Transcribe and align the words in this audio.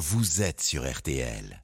vous 0.00 0.40
êtes 0.40 0.62
sur 0.62 0.90
RTL. 0.90 1.62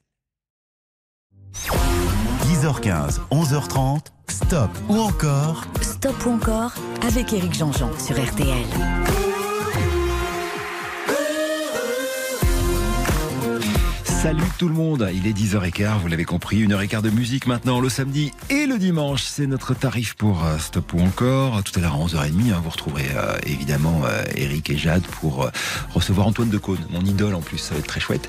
10h15, 1.54 3.20
11h30, 3.30 4.08
stop 4.28 4.70
ou 4.90 4.98
encore 4.98 5.64
Stop 5.80 6.26
ou 6.26 6.32
encore 6.32 6.74
avec 7.00 7.32
Éric 7.32 7.54
Jean-Jean 7.54 7.98
sur 7.98 8.22
RTL. 8.22 9.25
Salut 14.26 14.42
tout 14.58 14.66
le 14.66 14.74
monde, 14.74 15.08
il 15.14 15.28
est 15.28 15.32
10h15, 15.32 16.00
vous 16.00 16.08
l'avez 16.08 16.24
compris, 16.24 16.66
1h15 16.66 17.00
de 17.00 17.10
musique 17.10 17.46
maintenant 17.46 17.78
le 17.78 17.88
samedi 17.88 18.32
et 18.50 18.66
le 18.66 18.76
dimanche. 18.76 19.22
C'est 19.22 19.46
notre 19.46 19.72
tarif 19.72 20.14
pour 20.14 20.44
euh, 20.44 20.58
Stop 20.58 20.94
ou 20.94 21.00
encore. 21.00 21.62
Tout 21.62 21.78
à 21.78 21.80
l'heure 21.80 21.94
à 21.94 21.98
11h30, 21.98 22.52
hein, 22.52 22.60
vous 22.60 22.70
retrouverez 22.70 23.06
euh, 23.14 23.38
évidemment 23.46 24.02
euh, 24.04 24.24
Eric 24.34 24.68
et 24.70 24.76
Jade 24.76 25.04
pour 25.04 25.48
recevoir 25.94 26.26
Antoine 26.26 26.48
de 26.48 26.54
Decaune, 26.54 26.80
mon 26.90 27.02
idole 27.02 27.36
en 27.36 27.40
plus, 27.40 27.58
ça 27.58 27.74
va 27.74 27.78
être 27.78 27.86
très 27.86 28.00
chouette. 28.00 28.28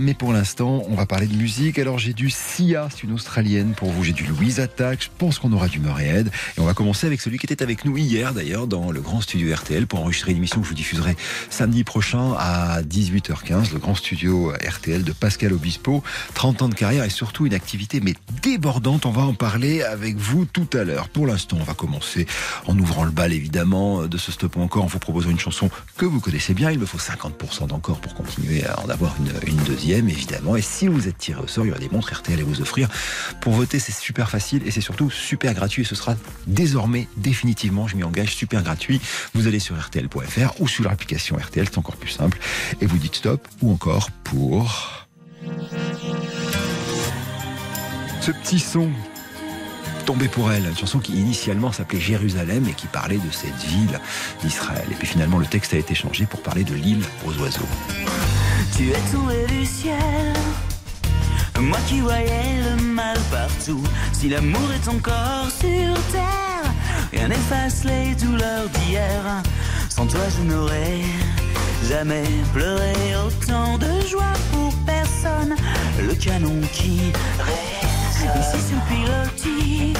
mais 0.00 0.14
pour 0.14 0.32
l'instant, 0.32 0.82
on 0.88 0.94
va 0.94 1.04
parler 1.04 1.26
de 1.26 1.36
musique. 1.36 1.78
Alors 1.78 1.98
j'ai 1.98 2.14
du 2.14 2.30
Sia, 2.30 2.88
c'est 2.90 3.02
une 3.02 3.12
Australienne 3.12 3.74
pour 3.76 3.90
vous, 3.90 4.02
j'ai 4.02 4.14
du 4.14 4.24
Louise 4.24 4.60
Attack, 4.60 5.02
je 5.02 5.08
pense 5.18 5.38
qu'on 5.38 5.52
aura 5.52 5.68
du 5.68 5.78
Murray 5.78 6.24
Et 6.56 6.60
on 6.60 6.64
va 6.64 6.72
commencer 6.72 7.06
avec 7.06 7.20
celui 7.20 7.36
qui 7.36 7.44
était 7.44 7.62
avec 7.62 7.84
nous 7.84 7.98
hier 7.98 8.32
d'ailleurs 8.32 8.66
dans 8.66 8.90
le 8.90 9.02
grand 9.02 9.20
studio 9.20 9.54
RTL 9.54 9.86
pour 9.86 10.00
enregistrer 10.00 10.30
une 10.30 10.38
émission 10.38 10.60
que 10.60 10.64
je 10.64 10.70
vous 10.70 10.76
diffuserai 10.76 11.16
samedi 11.50 11.84
prochain 11.84 12.32
à 12.38 12.80
18h15, 12.80 13.74
le 13.74 13.78
grand 13.78 13.94
studio 13.94 14.50
RTL 14.66 15.04
de 15.04 15.12
Pascal 15.12 15.33
Pascal 15.34 15.52
Obispo. 15.52 16.04
30 16.34 16.62
ans 16.62 16.68
de 16.68 16.76
carrière 16.76 17.02
et 17.02 17.10
surtout 17.10 17.44
une 17.44 17.54
activité 17.54 18.00
mais 18.00 18.14
débordante. 18.40 19.04
On 19.04 19.10
va 19.10 19.22
en 19.22 19.34
parler 19.34 19.82
avec 19.82 20.16
vous 20.16 20.44
tout 20.44 20.68
à 20.74 20.84
l'heure. 20.84 21.08
Pour 21.08 21.26
l'instant, 21.26 21.56
on 21.60 21.64
va 21.64 21.74
commencer 21.74 22.28
en 22.68 22.78
ouvrant 22.78 23.02
le 23.02 23.10
bal 23.10 23.32
évidemment 23.32 24.06
de 24.06 24.16
ce 24.16 24.30
stop 24.30 24.56
encore 24.58 24.84
en 24.84 24.86
vous 24.86 25.00
proposant 25.00 25.30
une 25.30 25.40
chanson 25.40 25.70
que 25.96 26.06
vous 26.06 26.20
connaissez 26.20 26.54
bien. 26.54 26.70
Il 26.70 26.78
me 26.78 26.86
faut 26.86 26.98
50% 26.98 27.66
d'encore 27.66 28.00
pour 28.00 28.14
continuer 28.14 28.64
à 28.64 28.78
en 28.78 28.88
avoir 28.88 29.16
une, 29.44 29.56
deuxième 29.64 30.08
évidemment. 30.08 30.54
Et 30.54 30.62
si 30.62 30.86
vous 30.86 31.08
êtes 31.08 31.18
tiré 31.18 31.40
au 31.42 31.48
sort, 31.48 31.64
il 31.64 31.70
y 31.70 31.70
aura 31.72 31.80
des 31.80 31.88
montres 31.88 32.14
RTL 32.14 32.38
à 32.38 32.44
vous 32.44 32.60
offrir. 32.60 32.88
Pour 33.40 33.54
voter, 33.54 33.80
c'est 33.80 33.90
super 33.90 34.30
facile 34.30 34.62
et 34.64 34.70
c'est 34.70 34.80
surtout 34.80 35.10
super 35.10 35.52
gratuit. 35.52 35.82
Et 35.82 35.84
ce 35.84 35.96
sera 35.96 36.14
désormais 36.46 37.08
définitivement, 37.16 37.88
je 37.88 37.96
m'y 37.96 38.04
engage, 38.04 38.36
super 38.36 38.62
gratuit. 38.62 39.00
Vous 39.34 39.48
allez 39.48 39.58
sur 39.58 39.74
rtl.fr 39.76 40.60
ou 40.60 40.68
sur 40.68 40.84
l'application 40.84 41.36
RTL, 41.36 41.66
c'est 41.68 41.78
encore 41.78 41.96
plus 41.96 42.10
simple. 42.10 42.38
Et 42.80 42.86
vous 42.86 42.98
dites 42.98 43.16
stop 43.16 43.48
ou 43.62 43.72
encore 43.72 44.12
pour... 44.22 45.03
Ce 48.20 48.30
petit 48.30 48.58
son 48.58 48.90
tombé 50.04 50.28
pour 50.28 50.52
elle, 50.52 50.66
une 50.66 50.76
chanson 50.76 50.98
qui 50.98 51.12
initialement 51.12 51.72
s'appelait 51.72 52.00
Jérusalem 52.00 52.66
et 52.68 52.74
qui 52.74 52.86
parlait 52.86 53.18
de 53.18 53.30
cette 53.30 53.62
ville 53.64 53.98
d'Israël. 54.42 54.84
Et 54.90 54.94
puis 54.94 55.06
finalement 55.06 55.38
le 55.38 55.46
texte 55.46 55.74
a 55.74 55.78
été 55.78 55.94
changé 55.94 56.26
pour 56.26 56.40
parler 56.40 56.64
de 56.64 56.74
l'île 56.74 57.04
aux 57.26 57.32
oiseaux. 57.40 57.68
Tu 58.76 58.90
es 58.90 59.12
tombé 59.12 59.46
du 59.46 59.64
ciel, 59.64 60.32
moi 61.60 61.78
qui 61.88 62.00
voyais 62.00 62.62
le 62.68 62.82
mal 62.82 63.18
partout. 63.30 63.82
Si 64.12 64.28
l'amour 64.28 64.72
est 64.72 64.88
encore 64.88 65.50
sur 65.50 65.94
terre, 66.12 66.72
rien 67.12 67.28
n'efface 67.28 67.84
les 67.84 68.14
douleurs 68.14 68.68
d'hier. 68.70 69.42
Sans 69.88 70.06
toi 70.06 70.20
je 70.36 70.42
n'aurais 70.42 71.00
jamais 71.88 72.24
pleuré 72.52 72.94
autant 73.26 73.78
de 73.78 74.06
joie 74.06 74.32
pour 74.52 74.63
Le 75.26 76.14
canon 76.14 76.60
qui 76.72 77.00
résonne 77.38 78.40
ici 78.40 78.60
sur 78.68 78.80
pilotis, 78.88 79.94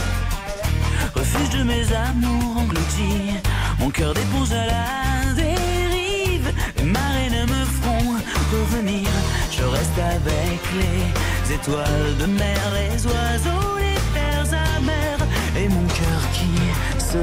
refuge 1.15 1.51
de 1.59 1.63
mes 1.63 1.87
amours 1.95 2.59
engloutis. 2.59 3.33
Mon 3.79 3.89
cœur 3.91 4.13
dépose 4.13 4.53
à 4.53 4.67
la 4.67 5.33
dérive, 5.35 6.53
les 6.77 6.85
marées 6.85 7.31
ne 7.31 7.43
me 7.43 7.65
feront 7.65 8.15
revenir. 8.53 9.09
Je 9.51 9.63
reste 9.65 9.99
avec 9.99 10.61
les 10.79 11.55
étoiles 11.55 12.17
de 12.21 12.27
mer, 12.27 12.61
les 12.75 13.07
oiseaux, 13.07 13.79
les 13.79 14.01
pères 14.13 14.53
amers 14.77 15.27
et 15.57 15.69
mon 15.69 15.87
cœur 15.87 16.21
qui 16.35 16.55
se 17.03 17.19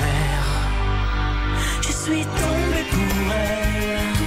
perd. 0.00 0.48
Je 1.82 1.92
suis 1.92 2.24
tombé 2.24 2.82
pour 2.90 3.32
elle. 3.32 4.17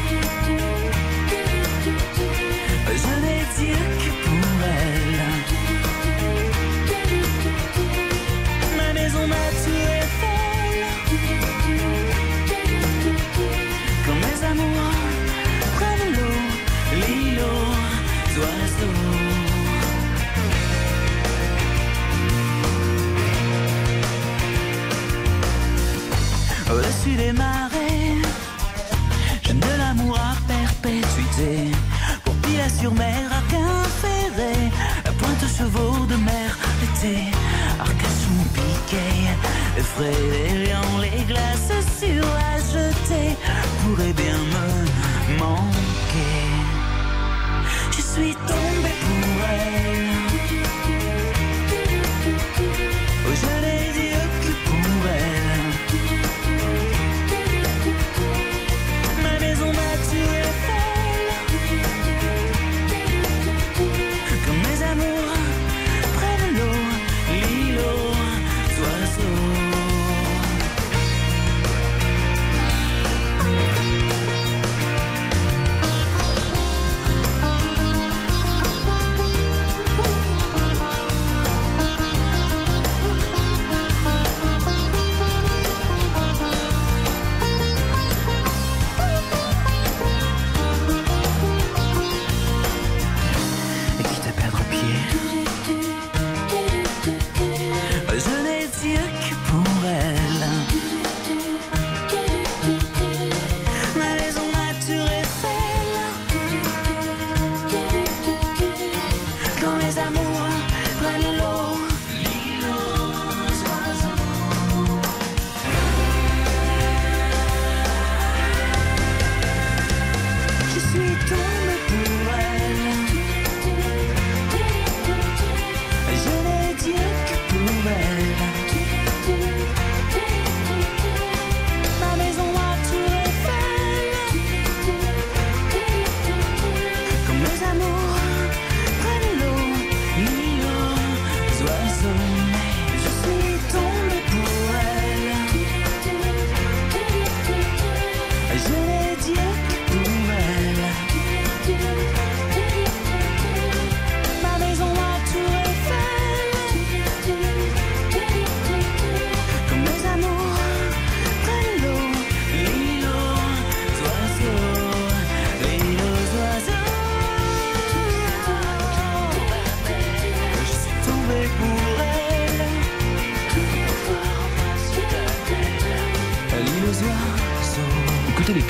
Sur 32.81 32.93
mer, 32.95 33.29
Arcun 33.31 33.83
ferré. 34.01 34.53
Pointe 35.19 35.45
chevaux 35.57 36.05
de 36.07 36.15
mer, 36.15 36.57
l'été. 36.81 37.31
Arcachon 37.79 38.41
les 39.99 40.65
lions, 40.65 40.97
les 40.99 41.23
glaces 41.23 41.73
sur 41.99 42.25
la 42.39 42.57
jetée. 42.73 43.37
Pourrait 43.83 44.13
bien 44.13 44.37
me 44.53 44.80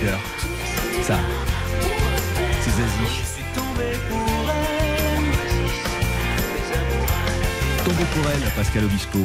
Ça, 0.01 1.19
c'est 2.61 2.71
Zazie. 2.71 3.21
Tombeau 7.85 8.03
pour 8.15 8.31
elle, 8.31 8.51
Pascal 8.55 8.85
Obispo. 8.85 9.19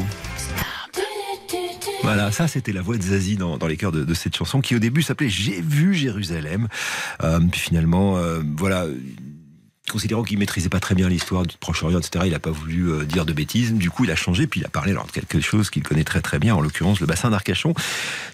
Voilà, 2.02 2.30
ça 2.30 2.46
c'était 2.46 2.72
la 2.72 2.82
voix 2.82 2.98
de 2.98 3.02
Zazie 3.02 3.36
dans, 3.36 3.58
les 3.66 3.78
chœurs 3.78 3.90
de, 3.90 4.14
cette 4.14 4.36
chanson 4.36 4.60
qui 4.60 4.76
au 4.76 4.78
début 4.78 5.00
s'appelait 5.00 5.30
J'ai 5.30 5.62
vu 5.62 5.94
Jérusalem. 5.94 6.68
Euh, 7.24 7.40
puis 7.50 7.60
finalement, 7.60 8.18
euh, 8.18 8.42
voilà, 8.58 8.84
considérant 9.90 10.22
qu'il 10.22 10.38
maîtrisait 10.38 10.68
pas 10.68 10.80
très 10.80 10.94
bien 10.94 11.08
l'histoire 11.08 11.44
du 11.44 11.56
Proche-Orient, 11.56 11.98
etc., 11.98 12.24
il 12.26 12.32
n'a 12.32 12.38
pas 12.38 12.50
voulu 12.50 12.90
euh, 12.90 13.04
dire 13.04 13.24
de 13.24 13.32
bêtises. 13.32 13.72
Du 13.72 13.90
coup, 13.90 14.04
il 14.04 14.10
a 14.10 14.16
changé, 14.16 14.46
puis 14.46 14.60
il 14.60 14.66
a 14.66 14.68
parlé 14.68 14.92
alors, 14.92 15.06
de 15.06 15.12
quelque 15.12 15.40
chose 15.40 15.70
qu'il 15.70 15.82
connaît 15.82 16.04
très 16.04 16.20
très 16.20 16.38
bien, 16.38 16.54
en 16.54 16.60
l'occurrence 16.60 17.00
le 17.00 17.06
bassin 17.06 17.30
d'Arcachon. 17.30 17.74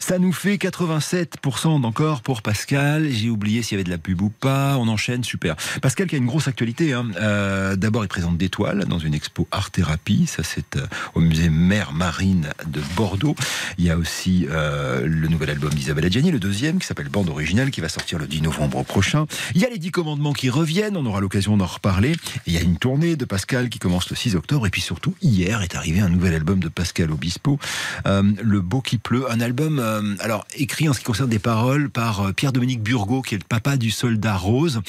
Ça 0.01 0.19
nous 0.19 0.33
fait 0.33 0.57
87% 0.57 1.81
d'encore 1.81 2.23
pour 2.23 2.43
Pascal. 2.43 3.09
J'ai 3.11 3.31
oublié 3.31 3.63
s'il 3.63 3.77
y 3.77 3.77
avait 3.77 3.85
de 3.85 3.91
la 3.91 3.99
pub 3.99 4.21
ou 4.23 4.31
pas. 4.31 4.77
On 4.79 4.89
enchaîne, 4.89 5.25
super. 5.25 5.57
Pascal 5.81 6.07
qui 6.07 6.15
a 6.15 6.19
une 6.19 6.27
grosse 6.27 6.49
actualité. 6.49 6.93
Hein. 6.93 7.07
Euh, 7.21 7.77
D'abord, 7.77 8.05
il 8.05 8.09
présente 8.09 8.39
d'étoiles 8.39 8.85
dans 8.87 8.99
une 8.99 9.15
expo 9.15 9.49
art 9.51 9.71
thérapie. 9.71 10.27
Ça, 10.27 10.43
c'est 10.43 10.77
euh, 10.77 10.87
au 11.15 11.21
musée 11.21 11.49
Mère 11.49 11.93
Marine 11.93 12.51
de 12.67 12.81
Bordeaux. 12.97 13.35
Il 13.79 13.85
y 13.85 13.91
a 13.91 13.97
aussi 13.97 14.47
euh, 14.51 15.03
le 15.07 15.29
nouvel 15.29 15.51
album 15.51 15.71
d'Isabelle 15.71 16.07
Adjani, 16.07 16.31
le 16.31 16.39
deuxième, 16.39 16.79
qui 16.79 16.87
s'appelle 16.87 17.09
Bande 17.09 17.29
originale, 17.29 17.71
qui 17.71 17.81
va 17.81 17.89
sortir 17.89 18.19
le 18.19 18.27
10 18.27 18.43
novembre 18.43 18.85
prochain. 18.85 19.27
Il 19.55 19.61
y 19.61 19.65
a 19.65 19.71
les 19.71 19.79
10 19.79 19.91
commandements 19.91 20.33
qui 20.33 20.51
reviennent. 20.51 20.97
On 20.97 21.07
aura 21.07 21.21
l'occasion 21.21 21.42
d'en 21.43 21.67
reparler. 21.67 22.15
Il 22.47 22.53
y 22.53 22.57
a 22.57 22.61
une 22.61 22.77
tournée 22.77 23.17
de 23.17 23.25
Pascal 23.25 23.69
qui 23.69 23.79
commence 23.79 24.09
le 24.09 24.17
6 24.17 24.37
octobre. 24.37 24.67
Et 24.67 24.71
puis 24.71 24.81
surtout, 24.81 25.15
hier 25.23 25.61
est 25.63 25.75
arrivé 25.75 26.01
un 26.01 26.09
nouvel 26.09 26.35
album 26.35 26.61
de 26.61 26.69
Pascal 26.69 27.11
Obispo, 27.11 27.59
euh, 28.07 28.23
Le 28.43 28.61
Beau 28.61 28.81
qui 28.81 28.99
pleut. 28.99 29.31
Un 29.31 29.41
album, 29.41 29.81
euh, 29.81 30.15
alors 30.21 30.47
écrit 30.57 30.89
en 30.89 30.93
ce 30.93 31.01
qui 31.01 31.05
concerne 31.05 31.29
des 31.29 31.41
paroles 31.41 31.91
par 31.91 32.21
euh, 32.21 32.33
Pierre-Dominique 32.33 32.81
Burgot, 32.81 33.23
qui 33.23 33.35
est 33.35 33.39
le 33.39 33.45
papa 33.45 33.77
du 33.77 33.91
soldat 33.91 34.37
Rose. 34.37 34.81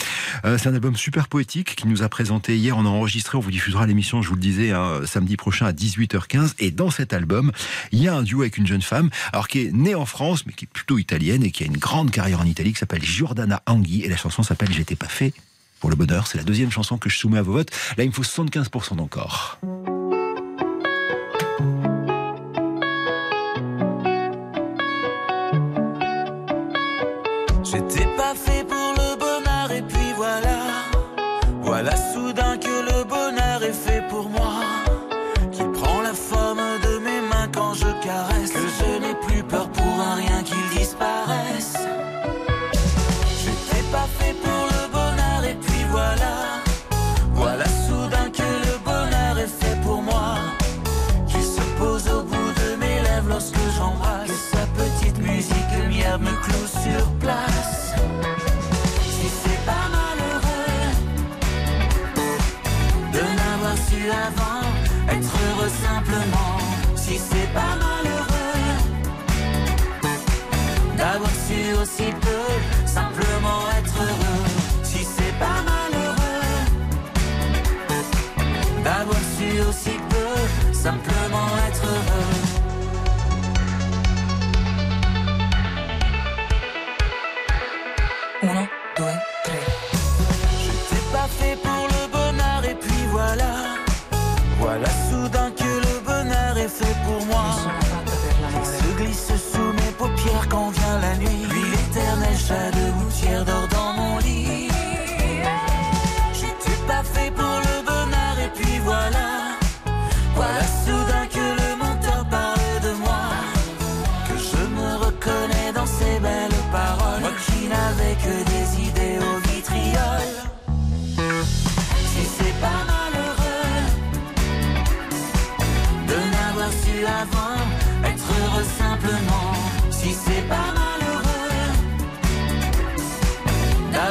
C'est 0.43 0.67
un 0.67 0.73
album 0.73 0.95
super 0.95 1.27
poétique 1.27 1.75
qui 1.75 1.87
nous 1.87 2.03
a 2.03 2.09
présenté 2.09 2.57
hier. 2.57 2.77
On 2.77 2.85
a 2.85 2.89
enregistré, 2.89 3.37
on 3.37 3.41
vous 3.41 3.51
diffusera 3.51 3.87
l'émission, 3.87 4.21
je 4.21 4.29
vous 4.29 4.35
le 4.35 4.41
disais, 4.41 4.71
hein, 4.71 5.01
samedi 5.05 5.37
prochain 5.37 5.65
à 5.65 5.71
18h15. 5.71 6.53
Et 6.59 6.71
dans 6.71 6.91
cet 6.91 7.13
album, 7.13 7.51
il 7.91 8.01
y 8.01 8.07
a 8.07 8.15
un 8.15 8.23
duo 8.23 8.41
avec 8.41 8.57
une 8.57 8.67
jeune 8.67 8.81
femme, 8.81 9.09
alors 9.31 9.47
qui 9.47 9.61
est 9.61 9.71
née 9.73 9.95
en 9.95 10.05
France, 10.05 10.45
mais 10.45 10.53
qui 10.53 10.65
est 10.65 10.71
plutôt 10.71 10.97
italienne 10.97 11.43
et 11.43 11.51
qui 11.51 11.63
a 11.63 11.65
une 11.65 11.77
grande 11.77 12.11
carrière 12.11 12.41
en 12.41 12.45
Italie, 12.45 12.73
qui 12.73 12.79
s'appelle 12.79 13.03
Giordana 13.03 13.63
Anghi. 13.65 14.03
Et 14.03 14.09
la 14.09 14.17
chanson 14.17 14.43
s'appelle 14.43 14.71
J'étais 14.71 14.95
pas 14.95 15.07
fait 15.07 15.33
pour 15.83 15.89
le 15.89 15.97
bonheur. 15.97 16.27
C'est 16.27 16.37
la 16.37 16.45
deuxième 16.45 16.71
chanson 16.71 16.97
que 16.97 17.09
je 17.09 17.17
soumets 17.17 17.39
à 17.39 17.41
vos 17.41 17.51
votes. 17.51 17.69
Là, 17.97 18.05
il 18.05 18.07
me 18.07 18.13
faut 18.13 18.23
75% 18.23 18.95
d'encore. 18.95 19.59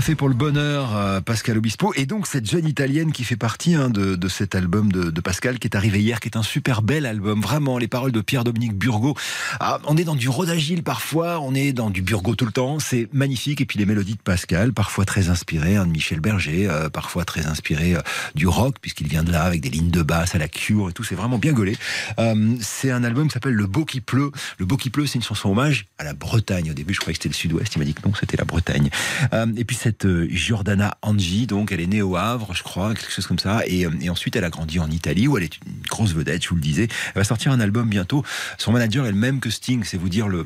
J'étais 0.00 0.12
pas 0.12 0.12
fait 0.12 0.14
pour 0.14 0.28
le 0.28 0.34
bonheur, 0.34 0.96
euh, 0.96 1.20
Pascal 1.20 1.58
Obispo. 1.58 1.92
Et 1.94 2.06
donc, 2.06 2.26
cette 2.26 2.48
jeune 2.48 2.66
italienne 2.66 3.12
qui 3.12 3.24
fait 3.24 3.36
partie 3.36 3.74
hein, 3.74 3.90
de, 3.90 4.28
cet 4.28 4.54
album 4.54 4.90
de, 4.90 5.20
Pascal 5.20 5.58
qui 5.58 5.66
est 5.66 5.76
arrivé 5.76 6.00
hier, 6.00 6.20
qui 6.20 6.28
est 6.28 6.38
un 6.38 6.42
super 6.42 6.80
bel 6.80 7.04
album. 7.04 7.42
Vraiment, 7.42 7.76
les 7.76 7.88
paroles 7.88 8.12
de 8.12 8.22
Pierre-Dominique 8.22 8.74
Burgot. 8.74 9.14
Ah, 9.58 9.78
on 9.84 9.98
est 9.98 10.04
dans 10.04 10.14
du 10.14 10.30
Rodagile 10.30 10.82
parfois, 10.82 11.40
on 11.40 11.54
est 11.54 11.72
dans 11.74 11.90
du 11.90 12.00
Burgot 12.00 12.34
tout 12.34 12.46
le 12.46 12.52
temps. 12.52 12.78
C'est 12.78 13.08
magnifique. 13.12 13.60
Et 13.60 13.66
puis 13.66 13.78
les 13.78 13.84
mélodies 13.84 14.14
de 14.14 14.22
Pascal, 14.22 14.72
parfois 14.72 15.04
très 15.04 15.28
inspirées 15.28 15.76
hein, 15.76 15.86
de 15.86 15.90
Michel 15.90 16.20
Berger, 16.20 16.66
euh, 16.68 16.88
parfois 16.88 17.26
très 17.26 17.46
inspirées 17.46 17.96
euh, 17.96 18.00
du 18.34 18.46
rock, 18.46 18.76
puisqu'il 18.80 19.08
vient 19.08 19.24
de 19.24 19.32
là, 19.32 19.42
avec 19.42 19.60
des 19.60 19.70
lignes 19.70 19.90
de 19.90 20.02
basse 20.02 20.34
à 20.34 20.38
la 20.38 20.48
cure 20.48 20.88
et 20.88 20.92
tout. 20.92 21.04
C'est 21.04 21.16
vraiment 21.16 21.38
bien 21.38 21.52
gaulé. 21.52 21.76
C'est 22.60 22.90
un 22.90 23.04
album 23.04 23.28
qui 23.28 23.34
s'appelle 23.34 23.54
Le 23.54 23.66
Beau 23.66 23.84
qui 23.84 24.00
pleut. 24.00 24.30
Le 24.58 24.64
Beau 24.64 24.76
qui 24.76 24.88
pleut, 24.88 25.06
c'est 25.06 25.18
une 25.18 25.24
chanson 25.24 25.50
hommage 25.50 25.88
à 25.98 26.04
la 26.04 26.14
Bretagne. 26.14 26.70
Au 26.70 26.74
début, 26.74 26.94
je 26.94 27.00
croyais 27.00 27.14
que 27.14 27.22
c'était 27.22 27.28
le 27.28 27.34
sud-ouest. 27.34 27.74
Il 27.74 27.80
m'a 27.80 27.84
dit 27.84 27.92
que 27.92 28.06
non, 28.06 28.14
c'était 28.18 28.38
la 28.38 28.44
Bretagne. 28.44 28.88
Et 29.56 29.64
puis 29.64 29.76
cette 29.76 29.89
euh, 30.04 30.26
Giordana 30.30 30.96
Angi, 31.02 31.46
donc 31.46 31.72
elle 31.72 31.80
est 31.80 31.86
née 31.86 32.02
au 32.02 32.16
Havre, 32.16 32.54
je 32.54 32.62
crois, 32.62 32.94
quelque 32.94 33.12
chose 33.12 33.26
comme 33.26 33.38
ça, 33.38 33.62
et, 33.66 33.86
euh, 33.86 33.90
et, 34.00 34.10
ensuite 34.10 34.36
elle 34.36 34.44
a 34.44 34.50
grandi 34.50 34.78
en 34.78 34.90
Italie 34.90 35.28
où 35.28 35.36
elle 35.36 35.44
est 35.44 35.56
une 35.56 35.82
grosse 35.88 36.14
vedette, 36.14 36.42
je 36.42 36.48
vous 36.48 36.56
le 36.56 36.60
disais. 36.60 36.88
Elle 37.08 37.20
va 37.20 37.24
sortir 37.24 37.52
un 37.52 37.60
album 37.60 37.88
bientôt. 37.88 38.24
Son 38.58 38.72
manager 38.72 39.06
est 39.06 39.10
le 39.10 39.16
même 39.16 39.40
que 39.40 39.50
Sting, 39.50 39.84
c'est 39.84 39.96
vous 39.96 40.08
dire 40.08 40.28
le, 40.28 40.44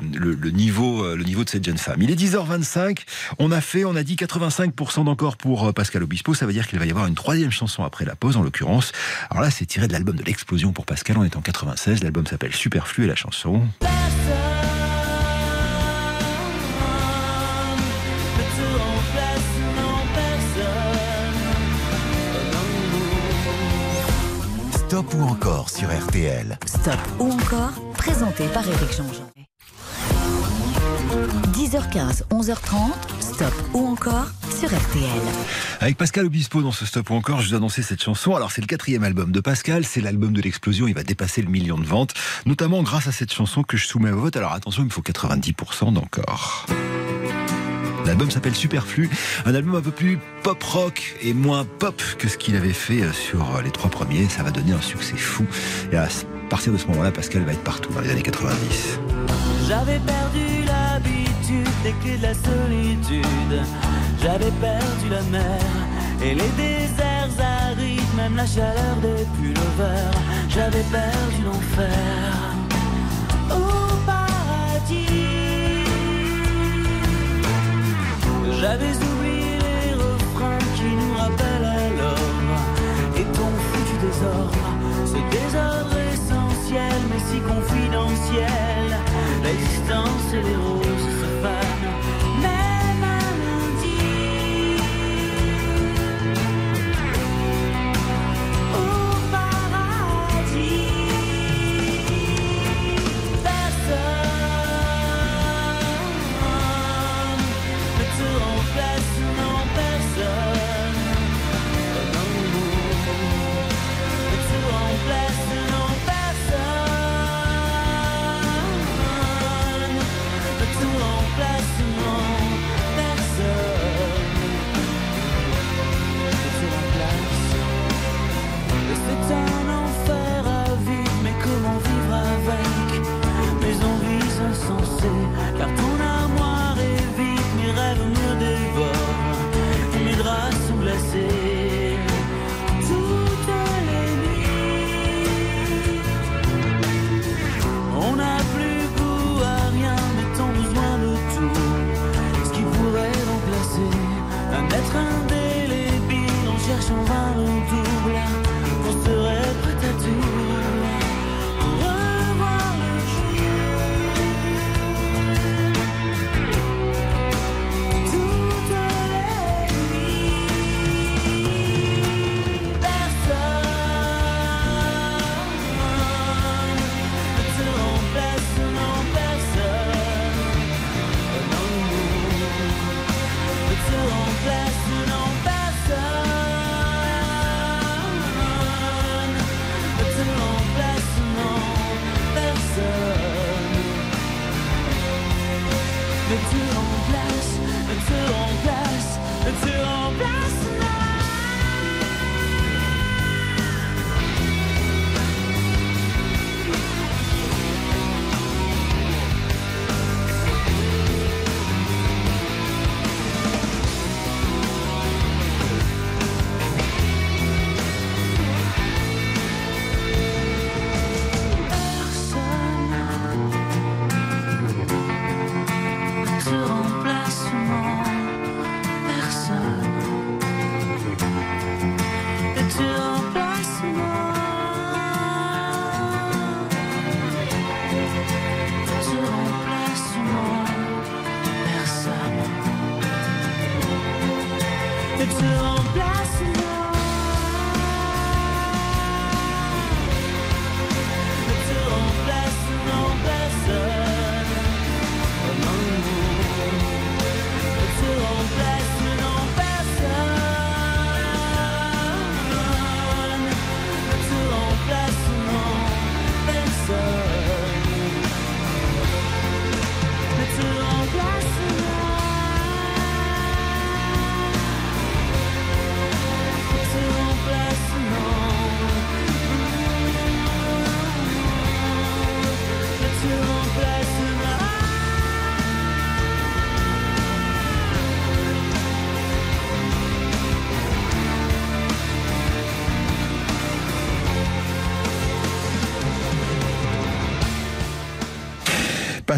niveau, 0.51 1.03
euh, 1.03 1.15
le 1.15 1.23
niveau 1.23 1.43
de 1.43 1.49
cette 1.49 1.65
jeune 1.65 1.77
femme. 1.77 2.01
Il 2.01 2.11
est 2.11 2.19
10h25, 2.19 2.99
on 3.39 3.51
a 3.51 3.61
fait, 3.61 3.85
on 3.85 3.95
a 3.95 4.03
dit 4.03 4.15
85% 4.15 5.05
d'encore 5.05 5.37
pour 5.37 5.73
Pascal 5.73 6.03
Obispo, 6.03 6.33
ça 6.33 6.45
veut 6.45 6.53
dire 6.53 6.67
qu'il 6.67 6.79
va 6.79 6.85
y 6.85 6.91
avoir 6.91 7.07
une 7.07 7.15
troisième 7.15 7.51
chanson 7.51 7.83
après 7.83 8.05
la 8.05 8.15
pause 8.15 8.37
en 8.37 8.43
l'occurrence. 8.43 8.91
Alors 9.29 9.43
là 9.43 9.51
c'est 9.51 9.65
tiré 9.65 9.87
de 9.87 9.93
l'album 9.93 10.15
de 10.15 10.23
l'explosion 10.23 10.71
pour 10.71 10.85
Pascal, 10.85 11.17
on 11.17 11.23
est 11.23 11.35
en 11.35 11.41
96, 11.41 12.03
l'album 12.03 12.25
s'appelle 12.25 12.53
Superflu 12.53 13.05
et 13.05 13.07
la 13.07 13.15
chanson... 13.15 13.61
Stop 25.05 25.21
ou 25.21 25.23
encore 25.23 25.69
sur 25.69 25.87
RTL. 25.87 26.57
Stop 26.65 26.97
ou 27.19 27.31
encore, 27.31 27.73
présenté 27.93 28.47
par 28.47 28.67
Éric 28.67 28.91
Jean-Jean. 28.97 29.29
10h15, 31.53 32.23
11h30, 32.31 32.91
Stop 33.19 33.53
ou 33.73 33.85
encore 33.85 34.25
sur 34.49 34.67
RTL. 34.69 35.21
Avec 35.79 35.97
Pascal 35.97 36.25
Obispo 36.25 36.63
dans 36.63 36.71
ce 36.71 36.87
Stop 36.87 37.11
ou 37.11 37.13
encore, 37.13 37.41
je 37.41 37.49
vous 37.49 37.55
annonçais 37.55 37.83
cette 37.83 38.01
chanson. 38.01 38.35
Alors 38.35 38.51
c'est 38.51 38.61
le 38.61 38.67
quatrième 38.67 39.03
album 39.03 39.31
de 39.31 39.39
Pascal, 39.41 39.85
c'est 39.85 40.01
l'album 40.01 40.33
de 40.33 40.41
l'explosion, 40.41 40.87
il 40.87 40.95
va 40.95 41.03
dépasser 41.03 41.43
le 41.43 41.49
million 41.49 41.77
de 41.77 41.85
ventes, 41.85 42.15
notamment 42.47 42.81
grâce 42.81 43.05
à 43.05 43.11
cette 43.11 43.31
chanson 43.31 43.61
que 43.61 43.77
je 43.77 43.85
soumets 43.85 44.11
au 44.11 44.19
vote. 44.19 44.35
Alors 44.37 44.53
attention, 44.53 44.81
il 44.81 44.87
me 44.87 44.91
faut 44.91 45.03
90% 45.03 45.93
d'encore. 45.93 46.65
L'album 48.05 48.29
s'appelle 48.29 48.55
Superflu, 48.55 49.09
un 49.45 49.55
album 49.55 49.75
un 49.75 49.81
peu 49.81 49.91
plus 49.91 50.19
pop 50.43 50.61
rock 50.63 51.15
et 51.21 51.33
moins 51.33 51.65
pop 51.79 52.01
que 52.19 52.27
ce 52.27 52.37
qu'il 52.37 52.55
avait 52.55 52.73
fait 52.73 53.01
euh, 53.01 53.11
sur 53.11 53.55
euh, 53.55 53.61
les 53.63 53.71
trois 53.71 53.89
premiers. 53.89 54.29
Ça 54.29 54.43
va 54.43 54.51
donner 54.51 54.73
un 54.73 54.81
succès 54.81 55.17
fou. 55.17 55.45
Et 55.91 55.97
à 55.97 56.07
partir 56.49 56.71
de 56.71 56.77
ce 56.77 56.85
moment-là, 56.87 57.11
Pascal 57.11 57.43
va 57.43 57.53
être 57.53 57.63
partout 57.63 57.91
dans 57.93 58.01
les 58.01 58.11
années 58.11 58.21
90. 58.21 58.99
J'avais 59.67 59.99
perdu 59.99 60.65
l'habitude 60.65 61.67
des 61.83 61.93
clés 62.03 62.17
de 62.17 62.23
la 62.23 62.33
solitude. 62.33 63.25
J'avais 64.21 64.51
perdu 64.61 65.09
la 65.09 65.21
mer 65.23 65.61
et 66.21 66.35
les 66.35 66.49
déserts 66.57 67.29
arides, 67.39 68.15
même 68.15 68.35
la 68.35 68.45
chaleur 68.45 68.95
des 69.01 69.25
pullovers. 69.39 70.11
J'avais 70.49 70.83
perdu 70.91 71.43
l'enfer. 71.43 72.64
J'avais 78.51 78.95
oublié 79.09 79.57
les 79.59 79.93
refrains 79.93 80.57
qui 80.75 80.83
nous 80.83 81.13
rappellent 81.17 81.65
à 81.65 81.89
l'homme 81.97 82.53
et 83.17 83.23
ton 83.23 83.49
foutu 83.65 83.97
désordre, 84.05 84.67
ce 85.05 85.19
désordre 85.35 85.97
essentiel 86.13 86.99
mais 87.09 87.19
si 87.19 87.39
confidentiel. 87.41 88.87
L'existence 89.43 90.33
et 90.33 90.41
les 90.41 90.55
roses 90.55 90.84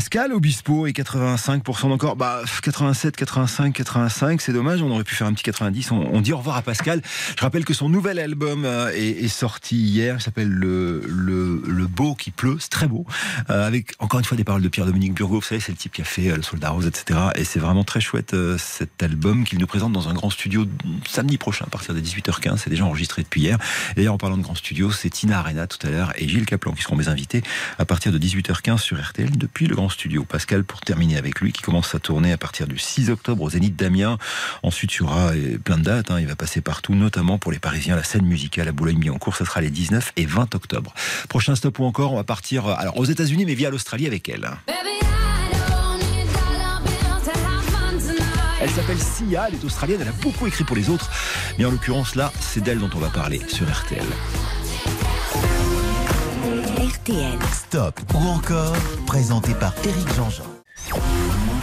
Pascal 0.07 0.31
Obispo 0.31 0.87
et 0.87 0.93
85% 0.93 1.89
d'encore. 1.89 2.15
Bah, 2.15 2.41
87, 2.63 3.17
85, 3.17 3.73
85, 3.73 4.41
c'est 4.41 4.53
dommage. 4.53 4.81
On 4.81 4.89
aurait 4.89 5.03
pu 5.03 5.15
faire 5.15 5.27
un 5.27 5.33
petit 5.33 5.43
90. 5.43 5.91
On, 5.91 6.21
dit 6.21 6.31
au 6.31 6.37
revoir 6.37 6.55
à 6.55 6.61
Pascal. 6.61 7.01
Je 7.37 7.41
rappelle 7.41 7.65
que 7.65 7.73
son 7.73 7.89
nouvel 7.89 8.17
album 8.17 8.63
euh, 8.63 8.89
est, 8.93 9.27
sorti 9.27 9.75
hier. 9.75 10.15
Il 10.17 10.21
s'appelle 10.21 10.47
le, 10.47 11.03
le, 11.05 11.87
Beau 11.87 12.15
qui 12.15 12.31
pleut. 12.31 12.55
C'est 12.57 12.69
très 12.69 12.87
beau. 12.87 13.05
Euh, 13.49 13.67
avec 13.67 13.95
encore 13.99 14.21
une 14.21 14.25
fois 14.25 14.37
des 14.37 14.45
paroles 14.45 14.61
de 14.61 14.69
Pierre-Dominique 14.69 15.13
Burgot. 15.13 15.41
Vous 15.41 15.45
savez, 15.45 15.59
c'est 15.59 15.73
le 15.73 15.77
type 15.77 15.91
qui 15.91 16.01
a 16.01 16.05
fait 16.05 16.33
Le 16.33 16.41
Soldat 16.41 16.69
Rose, 16.69 16.87
etc. 16.87 17.19
Et 17.35 17.43
c'est 17.43 17.59
vraiment 17.59 17.83
très 17.83 17.99
chouette 17.99 18.33
cet 18.57 19.03
album 19.03 19.43
qu'il 19.43 19.59
nous 19.59 19.67
présente 19.67 19.91
dans 19.91 20.07
un 20.07 20.13
grand 20.13 20.29
studio 20.29 20.65
samedi 21.05 21.37
prochain 21.37 21.65
à 21.67 21.69
partir 21.69 21.93
de 21.93 21.99
18h15. 21.99 22.59
C'est 22.59 22.69
déjà 22.69 22.85
enregistré 22.85 23.23
depuis 23.23 23.41
hier. 23.41 23.57
Et 23.91 23.95
d'ailleurs, 23.95 24.13
en 24.13 24.17
parlant 24.17 24.37
de 24.37 24.43
grand 24.43 24.55
studio, 24.55 24.89
c'est 24.89 25.09
Tina 25.09 25.39
Arena 25.39 25.67
tout 25.67 25.85
à 25.85 25.89
l'heure 25.89 26.13
et 26.15 26.29
Gilles 26.29 26.45
Caplan 26.45 26.71
qui 26.71 26.83
seront 26.83 26.95
mes 26.95 27.09
invités 27.09 27.43
à 27.77 27.83
partir 27.83 28.13
de 28.13 28.17
18h15 28.17 28.77
sur 28.77 28.97
RTL 28.97 29.37
depuis 29.37 29.67
le 29.67 29.75
grand 29.75 29.89
studio. 29.89 29.97
Pascal, 30.27 30.63
pour 30.63 30.82
terminer 30.82 31.18
avec 31.18 31.39
lui, 31.42 31.51
qui 31.51 31.62
commence 31.62 31.89
sa 31.89 32.00
tournée 32.00 32.32
à 32.32 32.38
partir 32.38 32.68
du 32.68 32.77
6 32.77 33.10
octobre 33.10 33.44
au 33.44 33.50
Zénith 33.50 33.75
d'Amiens. 33.75 34.18
Ensuite, 34.63 34.94
il 34.96 35.00
y 35.00 35.01
aura 35.01 35.32
euh, 35.32 35.58
plein 35.58 35.77
de 35.77 35.84
dates. 35.84 36.12
Hein. 36.12 36.20
Il 36.20 36.27
va 36.27 36.36
passer 36.36 36.62
partout, 36.62 36.94
notamment 36.94 37.38
pour 37.38 37.51
les 37.51 37.60
Parisiens, 37.60 37.96
la 37.96 38.04
scène 38.04 38.25
musicale 38.25 38.68
à 38.68 38.72
Boulogne-Billancourt. 38.72 39.36
Ça 39.36 39.46
sera 39.46 39.62
les 39.62 39.70
19 39.70 40.13
et 40.16 40.25
20 40.25 40.56
octobre. 40.56 40.94
Prochain 41.30 41.56
stop 41.56 41.80
ou 41.80 41.86
encore, 41.86 42.13
on 42.13 42.18
va 42.18 42.24
partir 42.24 42.68
euh, 42.68 42.75
alors 42.77 42.98
aux 42.98 43.06
États-Unis, 43.06 43.46
mais 43.46 43.56
via 43.56 43.70
l'Australie 43.70 44.08
avec 44.08 44.30
elle. 44.30 44.48
Elle 48.60 48.70
s'appelle 48.72 48.98
Sia, 49.00 49.46
elle 49.48 49.56
est 49.56 49.63
australienne, 49.63 50.00
elle 50.01 50.08
a 50.08 50.24
beaucoup 50.24 50.48
écrit 50.48 50.63
pour 50.63 50.75
les 50.75 50.89
autres. 50.89 51.10
Mais 51.58 51.66
en 51.66 51.72
l'occurrence, 51.72 52.16
là, 52.16 52.32
c'est 52.39 52.62
d'elle 52.62 52.80
dont 52.80 52.89
on 52.96 53.00
va 53.00 53.10
parler 53.10 53.39
sur 53.48 53.68
RTL. 53.72 54.06
RTL. 57.07 57.39
Stop 57.53 58.01
ou 58.15 58.27
encore, 58.27 58.75
présenté 59.05 59.53
par 59.53 59.73
Eric 59.85 60.13
Jean-Jean. 60.13 60.43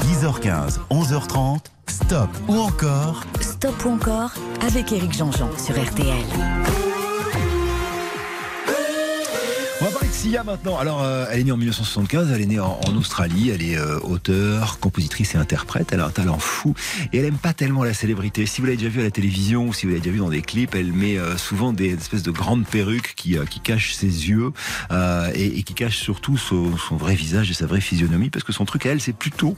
10h15, 0.07 0.79
11h30, 0.91 1.59
Stop 1.87 2.31
ou 2.49 2.55
encore. 2.55 3.21
Stop 3.43 3.85
ou 3.85 3.91
encore 3.91 4.33
avec 4.67 4.91
Eric 4.93 5.13
Jean-Jean 5.13 5.51
sur 5.59 5.75
RTL. 5.75 6.94
On 9.81 9.87
va 9.87 9.91
parler 9.91 10.09
de 10.09 10.15
Sia 10.15 10.45
maintenant. 10.45 10.79
Alors, 10.79 11.03
euh, 11.03 11.27
elle 11.31 11.41
est 11.41 11.45
née 11.45 11.53
en 11.53 11.57
1975, 11.57 12.31
elle 12.33 12.41
est 12.41 12.47
née 12.47 12.61
en, 12.61 12.81
Australie, 12.97 13.51
elle 13.51 13.63
est 13.63 13.77
euh, 13.77 13.99
auteure, 14.01 14.79
compositrice 14.79 15.35
et 15.35 15.39
interprète. 15.39 15.89
Elle 15.93 15.99
a 15.99 16.07
un 16.07 16.11
talent 16.11 16.39
fou 16.39 16.75
et 17.13 17.19
elle 17.19 17.25
aime 17.25 17.39
pas 17.39 17.53
tellement 17.53 17.83
la 17.83 17.93
célébrité. 17.93 18.47
Si 18.47 18.61
vous 18.61 18.69
l'avez 18.69 18.77
déjà 18.77 18.89
vu 18.89 19.01
à 19.01 19.03
la 19.03 19.11
télévision 19.11 19.67
ou 19.67 19.73
si 19.73 19.85
vous 19.85 19.91
l'avez 19.91 20.01
déjà 20.01 20.13
vu 20.13 20.21
dans 20.21 20.31
des 20.31 20.43
clips, 20.43 20.77
elle 20.77 20.93
met 20.93 21.19
euh, 21.19 21.37
souvent 21.37 21.73
des 21.73 21.93
espèces 21.95 22.23
de 22.23 22.31
grandes 22.31 22.67
perruques 22.67 23.15
qui, 23.17 23.37
qui 23.51 23.61
cachent 23.61 23.95
ses 23.95 24.07
yeux 24.07 24.53
et, 25.35 25.59
et, 25.59 25.63
qui 25.65 25.75
cachent 25.75 25.99
surtout 25.99 26.37
son, 26.37 26.77
son, 26.77 26.97
vrai 26.97 27.17
visage 27.17 27.51
et 27.51 27.55
sa 27.55 27.67
vraie 27.67 27.81
physionomie 27.81 28.31
parce 28.31 28.45
que 28.45 28.53
son 28.53 28.65
truc 28.65 28.87
à 28.87 28.91
elle, 28.91 29.01
c'est 29.01 29.13
plutôt 29.13 29.57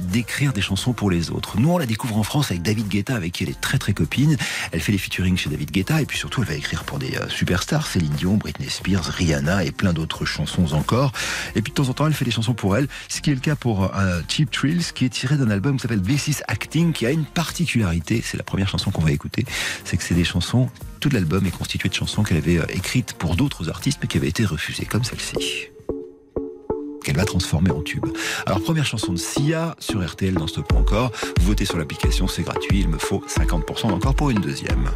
d'écrire 0.00 0.52
des 0.52 0.62
chansons 0.62 0.92
pour 0.92 1.10
les 1.10 1.30
autres. 1.30 1.58
Nous, 1.58 1.68
on 1.68 1.78
la 1.78 1.86
découvre 1.86 2.16
en 2.16 2.22
France 2.22 2.52
avec 2.52 2.62
David 2.62 2.86
Guetta, 2.88 3.16
avec 3.16 3.32
qui 3.32 3.42
elle 3.42 3.50
est 3.50 3.60
très 3.60 3.78
très 3.78 3.94
copine. 3.94 4.36
Elle 4.70 4.80
fait 4.80 4.92
les 4.92 4.98
featuring 4.98 5.36
chez 5.36 5.50
David 5.50 5.72
Guetta 5.72 6.00
et 6.00 6.06
puis 6.06 6.18
surtout, 6.18 6.42
elle 6.42 6.48
va 6.48 6.54
écrire 6.54 6.84
pour 6.84 6.98
des 7.00 7.18
superstars, 7.28 7.86
Céline 7.88 8.12
Dion, 8.12 8.36
Britney 8.36 8.70
Spears, 8.70 9.07
Rihanna 9.08 9.64
et 9.64 9.72
plein 9.72 9.92
d'autres 9.92 10.24
chansons 10.24 10.74
encore. 10.74 11.12
Et 11.54 11.62
puis 11.62 11.72
de 11.72 11.74
temps 11.74 11.88
en 11.88 11.94
temps, 11.94 12.06
elle 12.06 12.14
fait 12.14 12.24
des 12.24 12.30
chansons 12.30 12.54
pour 12.54 12.76
elle, 12.76 12.88
ce 13.08 13.20
qui 13.20 13.30
est 13.30 13.34
le 13.34 13.40
cas 13.40 13.56
pour 13.56 13.94
euh, 13.96 14.20
Cheap 14.28 14.50
Thrills, 14.50 14.92
qui 14.94 15.04
est 15.04 15.10
tiré 15.10 15.36
d'un 15.36 15.50
album 15.50 15.76
qui 15.76 15.82
s'appelle 15.82 16.02
This 16.02 16.28
is 16.28 16.36
Acting, 16.48 16.92
qui 16.92 17.06
a 17.06 17.10
une 17.10 17.24
particularité, 17.24 18.22
c'est 18.24 18.36
la 18.36 18.44
première 18.44 18.68
chanson 18.68 18.90
qu'on 18.90 19.02
va 19.02 19.12
écouter, 19.12 19.44
c'est 19.84 19.96
que 19.96 20.02
c'est 20.02 20.14
des 20.14 20.24
chansons, 20.24 20.68
tout 21.00 21.10
l'album 21.10 21.46
est 21.46 21.50
constitué 21.50 21.88
de 21.88 21.94
chansons 21.94 22.22
qu'elle 22.22 22.38
avait 22.38 22.58
euh, 22.58 22.66
écrites 22.70 23.14
pour 23.14 23.36
d'autres 23.36 23.68
artistes, 23.68 23.98
mais 24.02 24.08
qui 24.08 24.18
avaient 24.18 24.28
été 24.28 24.44
refusées, 24.44 24.84
comme 24.84 25.04
celle-ci 25.04 25.68
qu'elle 27.04 27.16
va 27.16 27.24
transformer 27.24 27.70
en 27.70 27.80
tube. 27.80 28.04
Alors 28.44 28.60
première 28.60 28.84
chanson 28.84 29.12
de 29.12 29.18
Sia 29.18 29.74
sur 29.78 30.06
RTL 30.06 30.34
dans 30.34 30.46
ce 30.46 30.60
point 30.60 30.80
encore. 30.80 31.10
Votez 31.40 31.64
sur 31.64 31.78
l'application, 31.78 32.28
c'est 32.28 32.42
gratuit. 32.42 32.80
Il 32.80 32.88
me 32.88 32.98
faut 32.98 33.24
50% 33.26 33.92
encore 33.92 34.14
pour 34.14 34.28
une 34.28 34.40
deuxième. 34.40 34.90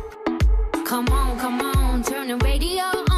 Come 0.85 1.07
on, 1.09 1.37
come 1.40 1.62
on, 1.62 2.03
turn 2.03 2.29
the 2.29 2.42
radio. 2.42 3.12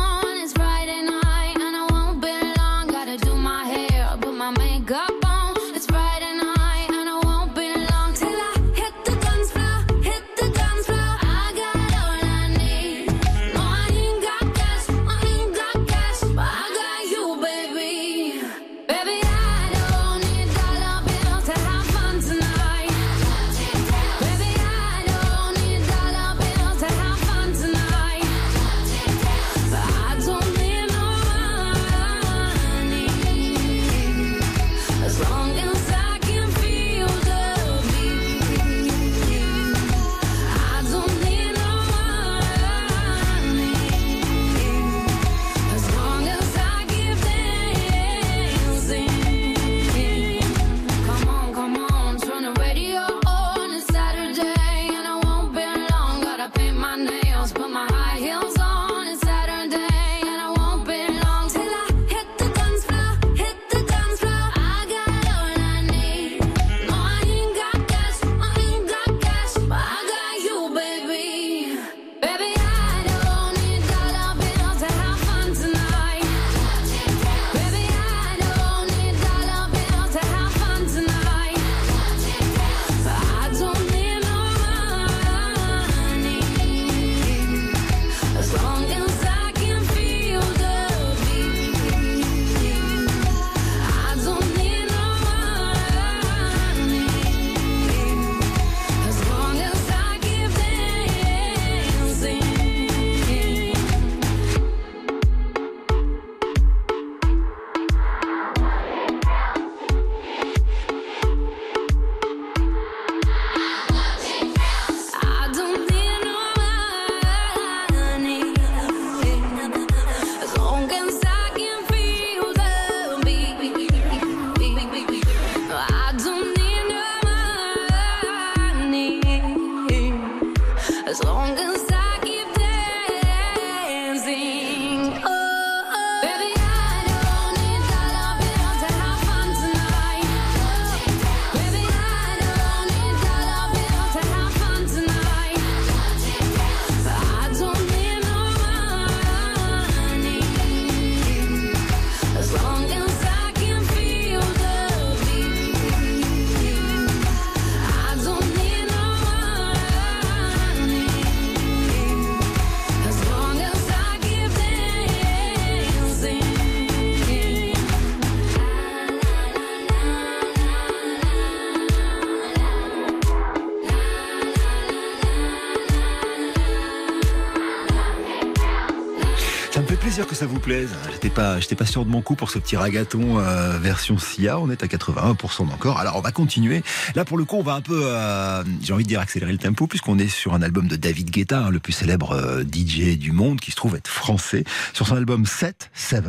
Plaisir 180.04 180.26
que 180.26 180.34
ça 180.34 180.44
vous 180.44 180.60
plaise. 180.60 180.90
J'étais 181.12 181.30
pas, 181.30 181.58
j'étais 181.60 181.76
pas 181.76 181.86
sûr 181.86 182.04
de 182.04 182.10
mon 182.10 182.20
coup 182.20 182.34
pour 182.34 182.50
ce 182.50 182.58
petit 182.58 182.76
ragaton 182.76 183.38
euh, 183.38 183.78
version 183.78 184.18
SIA. 184.18 184.58
On 184.58 184.68
est 184.68 184.82
à 184.82 184.86
81% 184.86 185.66
d'encore. 185.66 185.98
Alors 185.98 186.16
on 186.16 186.20
va 186.20 186.30
continuer. 186.30 186.82
Là 187.14 187.24
pour 187.24 187.38
le 187.38 187.46
coup, 187.46 187.56
on 187.56 187.62
va 187.62 187.72
un 187.72 187.80
peu, 187.80 188.02
euh, 188.04 188.62
j'ai 188.82 188.92
envie 188.92 189.04
de 189.04 189.08
dire 189.08 189.20
accélérer 189.20 189.52
le 189.52 189.58
tempo 189.58 189.86
puisqu'on 189.86 190.18
est 190.18 190.28
sur 190.28 190.52
un 190.52 190.60
album 190.60 190.88
de 190.88 190.96
David 190.96 191.30
Guetta, 191.30 191.60
hein, 191.60 191.70
le 191.70 191.78
plus 191.80 191.94
célèbre 191.94 192.32
euh, 192.32 192.64
DJ 192.64 193.16
du 193.16 193.32
monde, 193.32 193.60
qui 193.60 193.70
se 193.70 193.76
trouve 193.76 193.96
être 193.96 194.08
français, 194.08 194.64
sur 194.92 195.06
son 195.06 195.16
album 195.16 195.46
7, 195.46 195.90
7. 195.94 196.24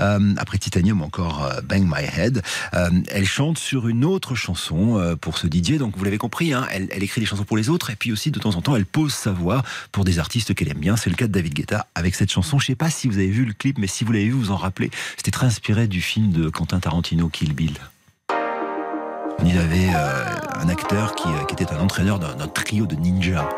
Euh, 0.00 0.34
après 0.38 0.56
Titanium, 0.56 1.02
encore 1.02 1.46
Bang 1.62 1.82
My 1.84 2.06
Head. 2.16 2.40
Elle 2.72 3.26
chante 3.26 3.58
sur 3.58 3.86
une 3.88 4.06
autre 4.06 4.34
chanson 4.34 5.16
pour 5.20 5.36
ce 5.36 5.46
DJ. 5.46 5.72
Donc 5.76 5.94
vous 5.94 6.04
l'avez 6.04 6.16
compris, 6.16 6.54
hein, 6.54 6.66
elle, 6.70 6.88
elle 6.90 7.02
écrit 7.02 7.20
des 7.20 7.26
chansons 7.26 7.44
pour 7.44 7.58
les 7.58 7.68
autres 7.68 7.90
et 7.90 7.96
puis 7.96 8.12
aussi 8.12 8.30
de 8.30 8.38
temps 8.38 8.56
en 8.56 8.62
temps, 8.62 8.76
elle 8.76 8.86
pose 8.86 9.12
sa 9.12 9.30
voix 9.30 9.62
pour 9.92 10.06
des 10.06 10.18
artistes 10.18 10.54
qu'elle 10.54 10.70
aime 10.70 10.78
bien. 10.78 10.96
C'est 10.96 11.10
le 11.10 11.16
cas 11.16 11.26
de 11.26 11.32
David 11.32 11.52
Guetta 11.52 11.86
avec 11.94 12.14
cette 12.14 12.32
chanson. 12.32 12.58
Je 12.58 12.64
sais 12.64 12.74
pas 12.74 12.88
si 12.88 13.09
vous 13.10 13.18
avez 13.18 13.28
vu 13.28 13.44
le 13.44 13.52
clip, 13.52 13.78
mais 13.78 13.86
si 13.86 14.04
vous 14.04 14.12
l'avez 14.12 14.26
vu, 14.26 14.32
vous 14.32 14.50
en 14.50 14.56
rappelez. 14.56 14.90
C'était 15.16 15.30
très 15.30 15.46
inspiré 15.46 15.88
du 15.88 16.00
film 16.00 16.30
de 16.30 16.48
Quentin 16.48 16.80
Tarantino, 16.80 17.28
Kill 17.28 17.52
Bill. 17.52 17.76
Il 19.44 19.58
avait 19.58 19.88
euh, 19.94 20.24
un 20.54 20.68
acteur 20.68 21.14
qui, 21.14 21.28
euh, 21.28 21.44
qui 21.46 21.54
était 21.54 21.72
un 21.72 21.80
entraîneur 21.80 22.18
d'un 22.18 22.46
trio 22.46 22.86
de 22.86 22.94
ninjas. 22.94 23.48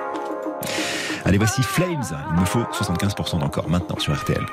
Allez, 1.25 1.39
voici 1.39 1.63
Flames. 1.63 2.05
Il 2.35 2.41
me 2.41 2.45
faut 2.45 2.63
75% 2.63 3.41
d'encore 3.41 3.69
maintenant 3.69 3.99
sur 3.99 4.15
RTL. 4.15 4.45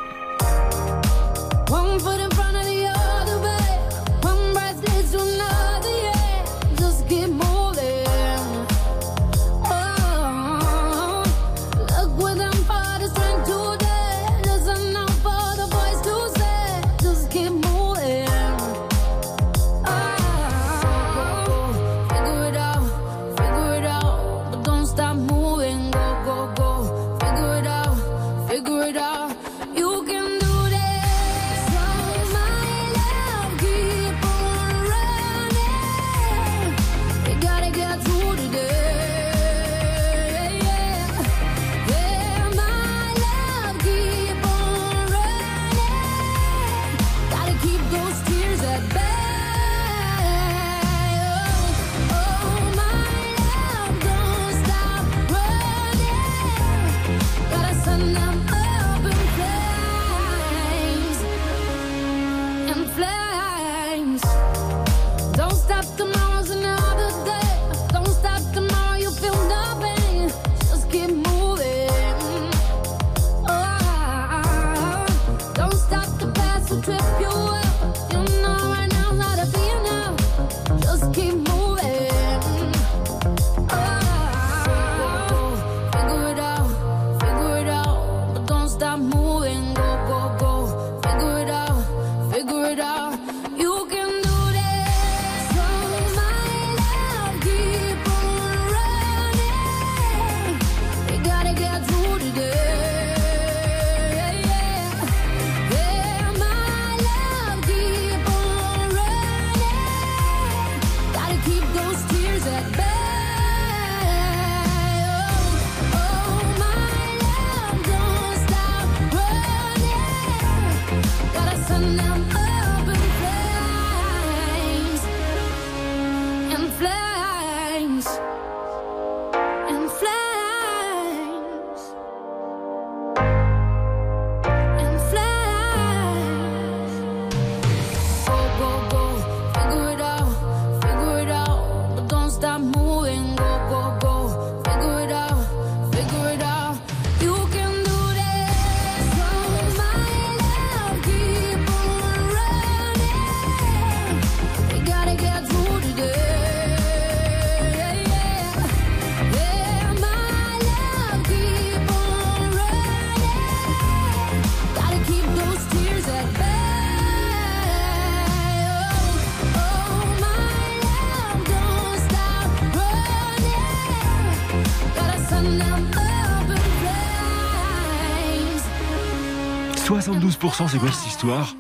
12%, 180.40 180.70
c'est 180.70 180.78
quoi 180.78 180.92
cette 180.92 181.08
histoire? 181.08 181.54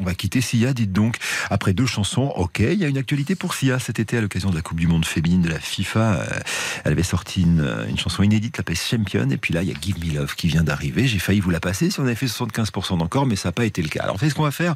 On 0.00 0.04
va 0.04 0.14
quitter 0.14 0.40
Sia, 0.40 0.72
dites 0.72 0.92
donc. 0.92 1.16
Après 1.50 1.72
deux 1.72 1.86
chansons, 1.86 2.32
ok, 2.36 2.60
il 2.60 2.78
y 2.78 2.84
a 2.84 2.88
une 2.88 2.98
actualité 2.98 3.34
pour 3.34 3.54
Sia 3.54 3.78
cet 3.78 4.00
été 4.00 4.16
à 4.16 4.20
l'occasion 4.20 4.50
de 4.50 4.56
la 4.56 4.62
Coupe 4.62 4.80
du 4.80 4.86
Monde 4.86 5.04
féminine 5.04 5.42
de 5.42 5.48
la 5.48 5.58
FIFA. 5.58 6.00
Euh, 6.00 6.26
Elle 6.84 6.92
avait 6.92 7.02
sorti 7.02 7.42
une, 7.42 7.96
chanson 7.96 8.22
inédite, 8.22 8.56
la 8.56 8.64
PES 8.64 8.74
Champion, 8.90 9.28
et 9.30 9.36
puis 9.36 9.52
là, 9.52 9.62
il 9.62 9.68
y 9.68 9.72
a 9.72 9.74
Give 9.80 9.98
Me 9.98 10.14
Love 10.14 10.34
qui 10.34 10.48
vient 10.48 10.62
d'arriver. 10.62 11.06
J'ai 11.06 11.18
failli 11.18 11.40
vous 11.40 11.50
la 11.50 11.60
passer 11.60 11.90
si 11.90 12.00
on 12.00 12.04
avait 12.04 12.14
fait 12.14 12.26
75% 12.26 12.98
d'encore, 12.98 13.26
mais 13.26 13.36
ça 13.36 13.48
n'a 13.48 13.52
pas 13.52 13.64
été 13.64 13.82
le 13.82 13.88
cas. 13.88 14.02
Alors, 14.02 14.16
c'est 14.18 14.30
ce 14.30 14.34
qu'on 14.34 14.44
va 14.44 14.50
faire. 14.50 14.74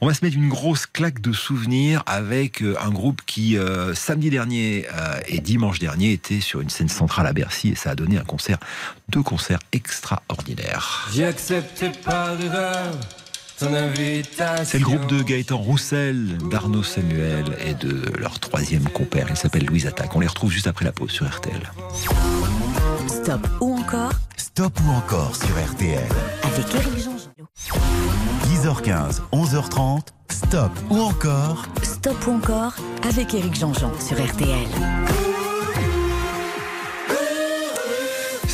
On 0.00 0.06
va 0.06 0.14
se 0.14 0.24
mettre 0.24 0.36
une 0.36 0.48
grosse 0.48 0.86
claque 0.86 1.20
de 1.20 1.32
souvenirs 1.32 2.02
avec 2.06 2.62
euh, 2.62 2.76
un 2.80 2.90
groupe 2.90 3.22
qui, 3.24 3.56
euh, 3.56 3.94
samedi 3.94 4.30
dernier 4.30 4.86
et 5.28 5.40
dimanche 5.40 5.78
dernier, 5.78 6.12
était 6.12 6.40
sur 6.40 6.60
une 6.60 6.70
scène 6.70 6.88
centrale 6.88 7.26
à 7.26 7.32
Bercy, 7.32 7.70
et 7.70 7.74
ça 7.74 7.90
a 7.90 7.94
donné 7.94 8.18
un 8.18 8.24
concert, 8.24 8.58
deux 9.08 9.22
concerts 9.22 9.60
extraordinaires. 9.72 11.08
C'est 13.58 14.78
le 14.78 14.84
groupe 14.84 15.06
de 15.06 15.22
Gaëtan 15.22 15.56
Roussel, 15.56 16.36
d'Arnaud 16.50 16.82
Samuel 16.82 17.56
et 17.64 17.72
de 17.74 18.02
leur 18.18 18.38
troisième 18.38 18.86
compère. 18.90 19.26
Il 19.30 19.36
s'appelle 19.36 19.64
Louise 19.64 19.86
Attaque. 19.86 20.14
On 20.14 20.20
les 20.20 20.26
retrouve 20.26 20.50
juste 20.50 20.66
après 20.66 20.84
la 20.84 20.92
pause 20.92 21.10
sur 21.10 21.26
RTL. 21.26 21.72
Stop 23.08 23.48
ou 23.60 23.78
encore 23.78 24.12
Stop 24.36 24.78
ou 24.86 24.90
encore 24.90 25.34
sur 25.34 25.48
RTL. 25.48 26.02
avec 26.42 26.74
Eric 26.74 26.98
Jean-Jean. 26.98 27.32
10h15, 28.50 29.20
11h30. 29.32 30.00
Stop 30.30 30.70
ou 30.90 31.00
encore 31.00 31.64
Stop 31.82 32.26
ou 32.26 32.32
encore 32.32 32.74
avec 33.08 33.32
Eric 33.32 33.54
Jean-Jean 33.54 33.92
sur 34.00 34.22
RTL. 34.22 34.66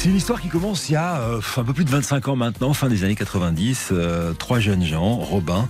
C'est 0.02 0.08
une 0.08 0.16
histoire 0.16 0.40
qui 0.40 0.48
commence 0.48 0.88
il 0.88 0.94
y 0.94 0.96
a 0.96 1.20
euh, 1.20 1.40
un 1.58 1.62
peu 1.62 1.72
plus 1.72 1.84
de 1.84 1.90
25 1.90 2.26
ans 2.26 2.34
maintenant, 2.34 2.74
fin 2.74 2.88
des 2.88 3.04
années 3.04 3.14
90. 3.14 3.90
euh, 3.92 4.32
trois 4.32 4.58
jeunes 4.58 4.84
gens, 4.84 5.14
Robin, 5.14 5.68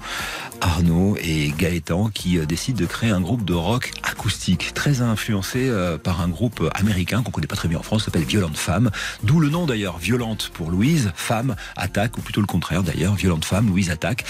Arnaud 0.62 1.18
et 1.21 1.53
Gaëtan, 1.59 2.09
qui 2.09 2.38
euh, 2.38 2.47
décident 2.47 2.81
de 2.81 2.87
créer 2.87 3.11
un 3.11 3.21
groupe 3.21 3.45
de 3.45 3.53
rock 3.53 3.90
acoustique, 4.03 4.73
très 4.73 5.03
influencé 5.03 5.71
par 6.03 6.23
un 6.23 6.29
groupe 6.29 6.66
américain 6.75 7.23
qu'on 7.23 7.31
connaît 7.31 7.47
pas 7.47 7.57
très 7.57 7.68
bien 7.68 7.79
en 7.79 7.83
France, 7.83 8.07
s'appelle 8.07 8.25
Violente 8.25 8.57
Femme. 8.57 8.90
D'où 9.23 9.38
le 9.38 9.51
nom 9.51 9.66
d'ailleurs, 9.66 9.99
Violente 9.99 10.51
pour 10.55 10.71
Louise, 10.71 11.12
Femme 11.14 11.55
attaque, 11.77 12.16
ou 12.16 12.23
plutôt 12.23 12.40
le 12.40 12.47
contraire 12.47 12.83
d'ailleurs, 12.83 13.14
Violente 13.14 13.45
Femme, 13.45 13.68
Louise 13.68 13.90
attaque. 13.90 14.25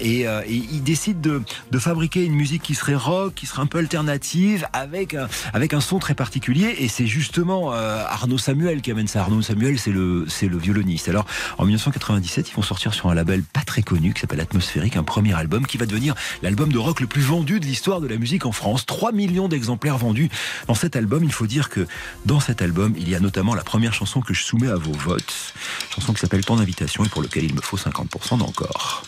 Et, 0.00 0.26
ils 0.48 0.82
décident 0.82 1.20
de, 1.20 1.42
de 1.70 1.78
fabriquer 1.78 2.24
une 2.24 2.34
musique 2.34 2.62
qui 2.62 2.74
serait 2.74 2.94
rock, 2.94 3.34
qui 3.34 3.46
serait 3.46 3.62
un 3.62 3.66
peu 3.66 3.78
alternative, 3.78 4.66
avec 4.72 5.14
un, 5.14 5.28
avec 5.54 5.72
un 5.72 5.80
son 5.80 5.98
très 5.98 6.14
particulier. 6.14 6.74
Et 6.78 6.88
c'est 6.88 7.06
justement 7.06 7.72
Arnaud 7.72 8.38
Samuel 8.38 8.82
qui 8.82 8.90
amène 8.90 9.08
ça. 9.08 9.29
Arnaud 9.30 9.42
Samuel, 9.42 9.78
c'est 9.78 9.92
le, 9.92 10.24
c'est 10.28 10.48
le 10.48 10.58
violoniste. 10.58 11.08
Alors, 11.08 11.24
en 11.56 11.64
1997, 11.64 12.50
ils 12.50 12.54
vont 12.54 12.62
sortir 12.62 12.92
sur 12.92 13.10
un 13.10 13.14
label 13.14 13.44
pas 13.44 13.60
très 13.60 13.82
connu 13.82 14.12
qui 14.12 14.20
s'appelle 14.20 14.40
Atmosphérique, 14.40 14.96
un 14.96 15.04
premier 15.04 15.34
album 15.34 15.66
qui 15.66 15.78
va 15.78 15.86
devenir 15.86 16.16
l'album 16.42 16.72
de 16.72 16.78
rock 16.78 17.00
le 17.00 17.06
plus 17.06 17.20
vendu 17.20 17.60
de 17.60 17.64
l'histoire 17.64 18.00
de 18.00 18.08
la 18.08 18.16
musique 18.16 18.44
en 18.44 18.50
France. 18.50 18.86
3 18.86 19.12
millions 19.12 19.46
d'exemplaires 19.46 19.98
vendus 19.98 20.30
dans 20.66 20.74
cet 20.74 20.96
album. 20.96 21.22
Il 21.22 21.32
faut 21.32 21.46
dire 21.46 21.68
que 21.68 21.86
dans 22.26 22.40
cet 22.40 22.60
album, 22.60 22.94
il 22.96 23.08
y 23.08 23.14
a 23.14 23.20
notamment 23.20 23.54
la 23.54 23.62
première 23.62 23.94
chanson 23.94 24.20
que 24.20 24.34
je 24.34 24.42
soumets 24.42 24.68
à 24.68 24.76
vos 24.76 24.92
votes. 24.92 25.54
Chanson 25.94 26.12
qui 26.12 26.18
s'appelle 26.18 26.44
Ton 26.44 26.58
invitation 26.58 27.04
et 27.04 27.08
pour 27.08 27.22
lequel 27.22 27.44
il 27.44 27.54
me 27.54 27.60
faut 27.60 27.76
50% 27.76 28.38
d'encore. 28.38 29.04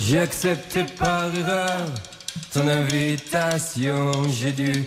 J'ai 0.00 0.20
accepté 0.20 0.84
par 0.84 1.34
erreur 1.34 1.86
ton 2.54 2.66
invitation. 2.66 4.26
J'ai 4.30 4.52
dû 4.52 4.86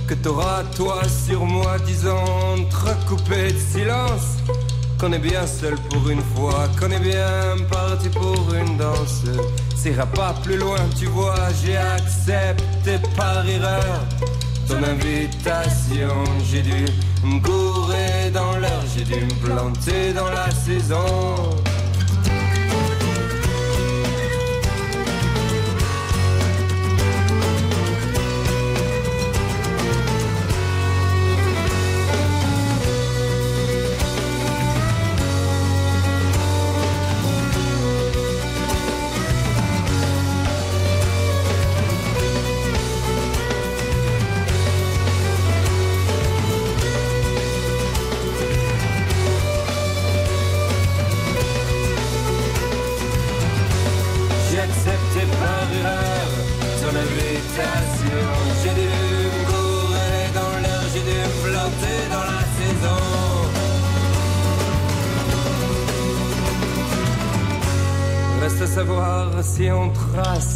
Que 0.11 0.15
t'auras 0.15 0.63
toi 0.75 1.01
sur 1.25 1.45
moi, 1.45 1.77
disons, 1.85 2.21
entrecoupé 2.57 3.53
de 3.53 3.57
silence. 3.57 4.35
Qu'on 4.99 5.13
est 5.13 5.19
bien 5.19 5.47
seul 5.47 5.75
pour 5.89 6.09
une 6.09 6.21
fois, 6.35 6.67
qu'on 6.77 6.91
est 6.91 6.99
bien 6.99 7.55
parti 7.71 8.09
pour 8.09 8.53
une 8.53 8.75
danse. 8.75 9.23
Ça 9.73 9.89
ira 9.89 10.05
pas 10.05 10.35
plus 10.43 10.57
loin, 10.57 10.75
tu 10.99 11.05
vois, 11.05 11.47
j'ai 11.63 11.77
accepté 11.77 12.99
par 13.15 13.47
erreur 13.47 14.01
ton 14.67 14.83
invitation. 14.83 16.25
J'ai 16.43 16.61
dû 16.61 16.85
me 17.23 18.31
dans 18.33 18.57
l'heure, 18.57 18.83
j'ai 18.93 19.05
dû 19.05 19.15
me 19.15 19.45
planter 19.45 20.11
dans 20.11 20.29
la 20.29 20.51
saison. 20.51 21.05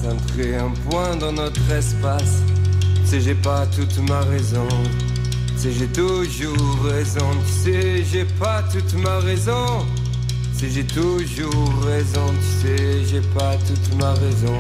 Trace 0.06 0.62
un 0.62 0.90
point 0.90 1.16
dans 1.16 1.32
notre 1.32 1.72
espace. 1.72 2.42
Tu 3.02 3.08
sais, 3.08 3.22
j'ai 3.22 3.36
pas 3.36 3.66
toute 3.68 3.98
ma 4.10 4.22
raison. 4.22 4.68
Tu 5.56 5.58
sais, 5.58 5.72
j'ai 5.72 5.88
toujours 5.88 6.84
raison. 6.84 7.30
Tu 7.46 7.52
sais, 7.52 8.04
j'ai 8.04 8.26
pas 8.40 8.64
toute 8.72 8.94
ma 9.02 9.20
raison. 9.20 9.86
Si 10.54 10.72
j'ai 10.72 10.86
toujours 10.86 11.84
raison, 11.86 12.34
tu 12.40 12.68
sais, 12.68 13.04
j'ai 13.06 13.22
pas 13.22 13.56
toute 13.58 13.96
ma 14.00 14.14
raison. 14.14 14.60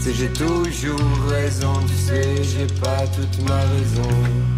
Si 0.00 0.14
j'ai 0.14 0.28
toujours 0.28 1.00
raison, 1.28 1.74
tu 1.86 1.94
sais, 1.94 2.42
j'ai 2.42 2.66
pas 2.80 3.06
toute 3.08 3.48
ma 3.48 3.56
raison. 3.56 4.55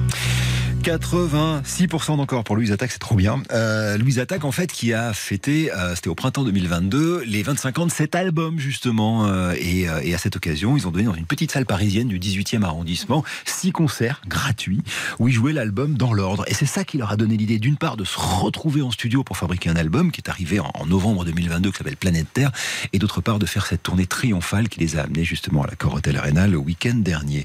86% 0.89 2.17
d'encore 2.17 2.45
pour 2.45 2.57
Louise 2.57 2.73
Attaque, 2.73 2.93
c'est 2.93 2.99
trop 2.99 3.15
bien. 3.15 3.43
Euh, 3.53 3.99
Louise 3.99 4.19
Attaque, 4.21 4.47
en 4.47 4.53
fait, 4.53 4.73
qui 4.73 4.95
a 4.95 5.13
fêté, 5.13 5.71
euh, 5.71 5.95
c'était 5.95 6.09
au 6.09 6.15
printemps 6.15 6.45
2022, 6.45 7.25
les 7.27 7.43
25 7.43 7.79
ans 7.81 7.85
de 7.87 7.91
cet 7.91 8.15
album, 8.15 8.59
justement. 8.59 9.27
euh, 9.27 9.53
et, 9.59 9.87
euh, 9.87 10.01
et 10.03 10.15
à 10.15 10.19
cette 10.19 10.37
occasion, 10.37 10.79
ils 10.79 10.89
ont 10.89 10.91
donné 10.91 11.05
dans 11.05 11.13
une 11.13 11.27
petite 11.27 11.53
salle 11.53 11.67
parisienne 11.67 12.09
du 12.09 12.19
18e 12.19 12.63
arrondissement 12.63 13.23
six 13.45 13.71
concerts 13.71 14.23
gratuits 14.27 14.81
où 15.19 15.29
ils 15.29 15.35
jouaient 15.35 15.53
l'album 15.53 15.93
dans 15.93 16.15
l'ordre. 16.15 16.45
Et 16.47 16.55
c'est 16.55 16.65
ça 16.65 16.85
qui 16.85 16.97
leur 16.97 17.13
a 17.13 17.17
donné 17.19 17.37
l'idée, 17.37 17.59
d'une 17.59 17.77
part, 17.77 17.99
de 17.99 18.05
se 18.05 18.19
retrouver 18.19 18.81
en 18.81 18.91
studio 18.91 19.23
pour 19.23 19.37
fabriquer 19.37 19.69
un 19.69 19.77
album 19.77 20.11
qui 20.11 20.23
est 20.23 20.31
arrivé 20.31 20.59
en, 20.59 20.87
novembre 20.87 21.27
2022, 21.27 21.71
qui 21.71 21.77
s'appelle 21.77 21.99
Planète 21.99 22.29
Terre, 22.33 22.51
et 22.95 22.99
d'autre 22.99 23.21
part, 23.21 23.39
de 23.39 23.45
faire 23.45 23.67
cette 23.67 23.83
tournée 23.83 24.07
triomphale 24.07 24.71
qui 24.71 24.81
les 24.81 24.97
a 24.97 25.03
amenés 25.03 25.25
justement 25.25 25.65
à 25.65 25.67
la 25.67 25.77
Corotel 25.77 26.17
Arena 26.17 26.47
le 26.47 26.57
week-end 26.57 26.95
dernier. 26.95 27.45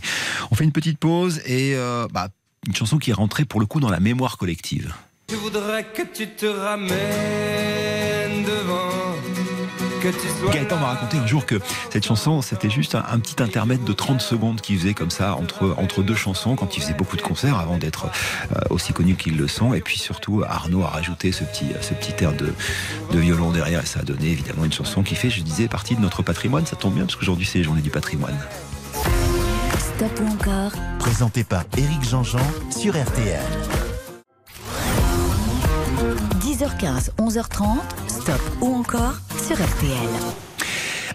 On 0.50 0.56
fait 0.56 0.64
une 0.64 0.72
petite 0.72 0.98
pause 0.98 1.42
et 1.46 1.76
euh, 1.76 2.08
bah, 2.14 2.30
une 2.68 2.76
chanson 2.76 2.98
qui 2.98 3.12
est 3.12 3.14
rentrée 3.14 3.46
pour 3.46 3.60
le 3.60 3.66
coup 3.66 3.80
dans 3.80 3.90
la 3.90 4.00
mémoire 4.00 4.38
collective. 4.38 4.94
Je 5.30 5.36
voudrais 5.36 5.86
que 5.86 6.02
tu 6.14 6.28
te 6.28 6.46
ramènes 6.46 8.44
devant, 8.44 9.16
que 10.02 10.10
tu 10.10 10.28
sois. 10.40 10.52
Gaëtan 10.52 10.78
m'a 10.78 10.88
raconté 10.88 11.18
un 11.18 11.26
jour 11.26 11.46
que 11.46 11.56
cette 11.92 12.06
chanson, 12.06 12.42
c'était 12.42 12.70
juste 12.70 12.96
un, 12.96 13.04
un 13.10 13.20
petit 13.20 13.42
intermède 13.42 13.84
de 13.84 13.94
30 13.94 14.22
secondes 14.22 14.62
qu'il 14.62 14.78
faisait 14.78 14.94
comme 14.94 15.10
ça 15.10 15.36
entre, 15.36 15.76
entre 15.78 16.04
deux 16.04 16.16
chansons 16.16 16.56
quand 16.56 16.76
il 16.78 16.82
faisait 16.82 16.94
beaucoup 16.94 17.16
de 17.16 17.22
concerts 17.22 17.58
avant 17.58 17.78
d'être 17.78 18.06
euh, 18.52 18.60
aussi 18.70 18.94
connu 18.94 19.16
qu'ils 19.16 19.38
le 19.38 19.48
sont. 19.48 19.74
Et 19.74 19.82
puis 19.82 19.98
surtout, 19.98 20.44
Arnaud 20.48 20.84
a 20.84 20.88
rajouté 20.88 21.32
ce 21.32 21.44
petit, 21.44 21.68
ce 21.82 21.94
petit 21.94 22.24
air 22.24 22.34
de, 22.34 22.54
de 23.12 23.20
violon 23.20 23.52
derrière 23.52 23.82
et 23.82 23.86
ça 23.86 24.02
a 24.02 24.04
donné 24.04 24.28
évidemment 24.28 24.66
une 24.66 24.74
chanson 24.74 25.04
qui 25.04 25.16
fait, 25.16 25.30
je 25.30 25.42
disais, 25.42 25.68
partie 25.68 25.96
de 25.96 26.02
notre 26.02 26.22
patrimoine. 26.22 26.66
Ça 26.66 26.76
tombe 26.76 26.94
bien 26.94 27.06
parce 27.06 27.16
qu'aujourd'hui 27.16 27.46
c'est 27.46 27.60
les 27.60 27.64
journées 27.64 27.82
du 27.82 27.90
patrimoine. 27.92 28.38
Stop 29.96 30.22
ou 30.22 30.34
encore 30.34 30.72
Présenté 30.98 31.44
par 31.44 31.64
Éric 31.78 32.04
Jean-Jean 32.04 32.40
sur 32.72 32.94
RTL. 32.94 33.40
10h15, 36.42 37.12
11h30, 37.20 37.78
stop 38.08 38.42
ou 38.62 38.76
encore 38.76 39.16
sur 39.46 39.56
RTL. 39.56 40.53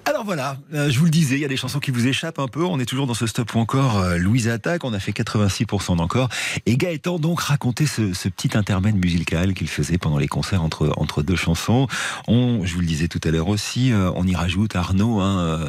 Alors 0.08 0.24
voilà, 0.24 0.56
euh, 0.72 0.88
je 0.88 0.98
vous 0.98 1.04
le 1.04 1.10
disais, 1.10 1.34
il 1.34 1.42
y 1.42 1.44
a 1.44 1.48
des 1.48 1.58
chansons 1.58 1.80
qui 1.80 1.90
vous 1.90 2.06
échappent 2.06 2.38
un 2.38 2.48
peu. 2.48 2.64
On 2.64 2.80
est 2.80 2.86
toujours 2.86 3.06
dans 3.06 3.12
ce 3.12 3.26
stop 3.26 3.54
ou 3.54 3.58
encore 3.58 3.98
euh, 3.98 4.16
Louise 4.16 4.48
Attaque. 4.48 4.84
On 4.84 4.94
a 4.94 4.98
fait 4.98 5.12
86% 5.12 5.98
d'encore. 5.98 6.30
Et 6.64 6.78
Gaëtan 6.78 7.18
donc 7.18 7.40
racontait 7.40 7.84
ce, 7.84 8.28
petit 8.30 8.56
intermède 8.56 8.96
musical 8.96 9.52
qu'il 9.52 9.68
faisait 9.68 9.98
pendant 9.98 10.16
les 10.16 10.26
concerts 10.26 10.62
entre, 10.62 10.94
entre 10.96 11.22
deux 11.22 11.36
chansons. 11.36 11.88
On, 12.26 12.64
je 12.64 12.72
vous 12.72 12.80
le 12.80 12.86
disais 12.86 13.08
tout 13.08 13.20
à 13.22 13.30
l'heure 13.30 13.48
aussi, 13.48 13.92
euh, 13.92 14.10
on 14.14 14.26
y 14.26 14.34
rajoute 14.34 14.76
Arnaud, 14.76 15.20
hein, 15.20 15.60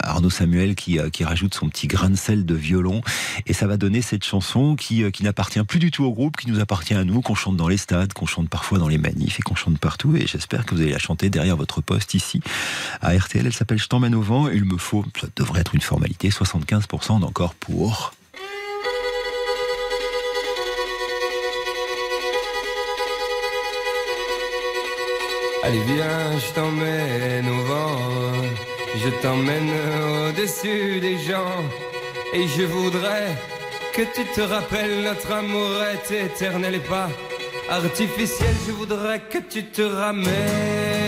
Arnaud 0.00 0.30
Samuel 0.30 0.76
qui, 0.76 1.00
qui 1.12 1.24
rajoute 1.24 1.54
son 1.54 1.68
petit 1.68 1.88
grain 1.88 2.08
de 2.08 2.16
sel 2.16 2.46
de 2.46 2.54
violon. 2.54 3.00
Et 3.46 3.52
ça 3.52 3.66
va 3.66 3.76
donner 3.76 4.00
cette 4.00 4.22
chanson 4.22 4.76
qui, 4.76 5.10
qui 5.10 5.24
n'appartient 5.24 5.64
plus 5.64 5.80
du 5.80 5.90
tout 5.90 6.04
au 6.04 6.12
groupe, 6.12 6.36
qui 6.36 6.48
nous 6.48 6.60
appartient 6.60 6.94
à 6.94 7.02
nous, 7.02 7.20
qu'on 7.20 7.34
chante 7.34 7.56
dans 7.56 7.68
les 7.68 7.78
stades, 7.78 8.12
qu'on 8.12 8.26
chante 8.26 8.48
parfois 8.48 8.78
dans 8.78 8.86
les 8.86 8.98
manifs 8.98 9.40
et 9.40 9.42
qu'on 9.42 9.56
chante 9.56 9.80
partout. 9.80 10.14
Et 10.14 10.28
j'espère 10.28 10.66
que 10.66 10.76
vous 10.76 10.82
allez 10.82 10.92
la 10.92 11.00
chanter 11.00 11.30
derrière 11.30 11.56
votre 11.56 11.80
poste 11.80 12.14
ici 12.14 12.40
à 13.00 13.12
RTL. 13.12 13.44
Elle 13.44 13.52
s'appelle 13.52 13.80
Je 13.88 13.96
t'emmène 13.96 14.14
au 14.14 14.20
vent. 14.20 14.48
Il 14.50 14.66
me 14.66 14.76
faut, 14.76 15.02
ça 15.18 15.28
devrait 15.34 15.62
être 15.62 15.74
une 15.74 15.80
formalité, 15.80 16.28
75% 16.28 17.20
d'encore 17.20 17.54
pour. 17.54 18.12
Allez 25.64 25.80
viens, 25.86 26.38
je 26.38 26.54
t'emmène 26.54 27.48
au 27.48 27.62
vent, 27.62 27.96
je 29.02 29.08
t'emmène 29.22 29.70
au-dessus 29.70 31.00
des 31.00 31.16
gens, 31.20 31.64
et 32.34 32.46
je 32.46 32.64
voudrais 32.64 33.34
que 33.94 34.02
tu 34.02 34.22
te 34.34 34.42
rappelles 34.42 35.02
notre 35.02 35.32
amour 35.32 35.82
est 35.82 36.26
éternel 36.26 36.74
et 36.74 36.80
pas 36.80 37.08
artificiel. 37.70 38.54
Je 38.66 38.72
voudrais 38.72 39.20
que 39.20 39.38
tu 39.38 39.64
te 39.64 39.80
ramènes 39.80 41.07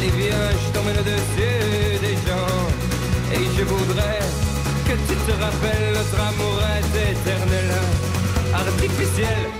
Allez 0.00 0.12
viens, 0.12 0.50
je 0.64 0.72
t'emmène 0.72 0.96
au-dessus 0.96 1.98
des 2.00 2.14
gens. 2.26 2.68
Et 3.34 3.44
je 3.58 3.64
voudrais 3.64 4.20
que 4.86 4.92
tu 4.92 5.14
te 5.26 5.32
rappelles 5.32 5.92
notre 5.92 6.20
amour 6.26 6.58
est 6.78 7.12
éternel, 7.12 7.70
artificiel. 8.54 9.59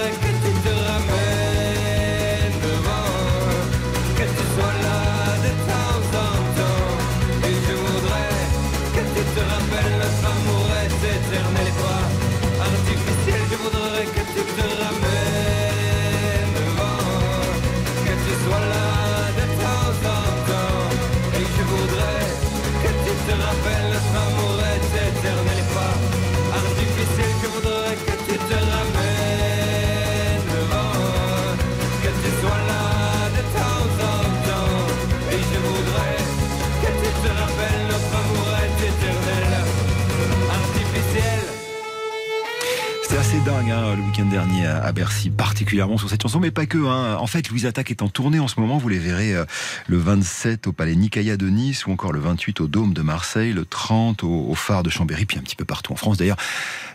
le 43.95 44.03
week-end 44.03 44.25
dernier 44.25 44.65
à 44.65 44.91
Bercy, 44.91 45.29
particulièrement 45.29 45.97
sur 45.97 46.09
cette 46.09 46.21
chanson, 46.21 46.39
mais 46.39 46.51
pas 46.51 46.65
que. 46.65 46.77
Hein. 46.77 47.17
En 47.17 47.27
fait, 47.27 47.49
Louise 47.49 47.65
Attaque 47.65 47.91
est 47.91 48.01
en 48.01 48.09
tournée 48.09 48.39
en 48.39 48.47
ce 48.47 48.59
moment. 48.59 48.77
Vous 48.77 48.89
les 48.89 48.99
verrez 48.99 49.35
euh, 49.35 49.45
le 49.87 49.97
27 49.97 50.67
au 50.67 50.71
Palais 50.71 50.95
Nicaïa 50.95 51.35
de 51.35 51.49
Nice 51.49 51.85
ou 51.85 51.91
encore 51.91 52.13
le 52.13 52.19
28 52.19 52.61
au 52.61 52.67
Dôme 52.67 52.93
de 52.93 53.01
Marseille, 53.01 53.53
le 53.53 53.65
30 53.65 54.23
au, 54.23 54.45
au 54.49 54.55
Phare 54.55 54.83
de 54.83 54.89
Chambéry, 54.89 55.25
puis 55.25 55.37
un 55.37 55.41
petit 55.41 55.55
peu 55.55 55.65
partout 55.65 55.93
en 55.93 55.95
France. 55.95 56.17
D'ailleurs, 56.17 56.37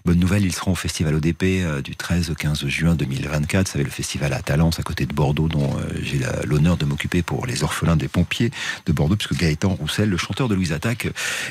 bonne 0.06 0.20
nouvelle, 0.20 0.44
ils 0.44 0.54
seront 0.54 0.70
au 0.70 0.76
Festival 0.76 1.16
ODP 1.16 1.42
euh, 1.42 1.82
du 1.82 1.96
13 1.96 2.30
au 2.30 2.34
15 2.34 2.64
juin 2.68 2.94
2024. 2.94 3.66
Vous 3.66 3.72
savez, 3.72 3.84
le 3.84 3.90
festival 3.90 4.32
à 4.32 4.40
Talence, 4.40 4.78
à 4.78 4.84
côté 4.84 5.04
de 5.04 5.12
Bordeaux, 5.12 5.48
dont 5.48 5.76
euh, 5.76 5.98
j'ai 6.00 6.20
l'honneur 6.44 6.76
de 6.76 6.84
m'occuper 6.84 7.22
pour 7.22 7.44
les 7.44 7.64
orphelins 7.64 7.96
des 7.96 8.06
pompiers 8.06 8.52
de 8.86 8.92
Bordeaux, 8.92 9.16
puisque 9.16 9.34
Gaëtan 9.34 9.70
Roussel, 9.70 10.08
le 10.08 10.16
chanteur 10.16 10.46
de 10.46 10.54
Louise 10.54 10.72
Attaque, 10.72 11.08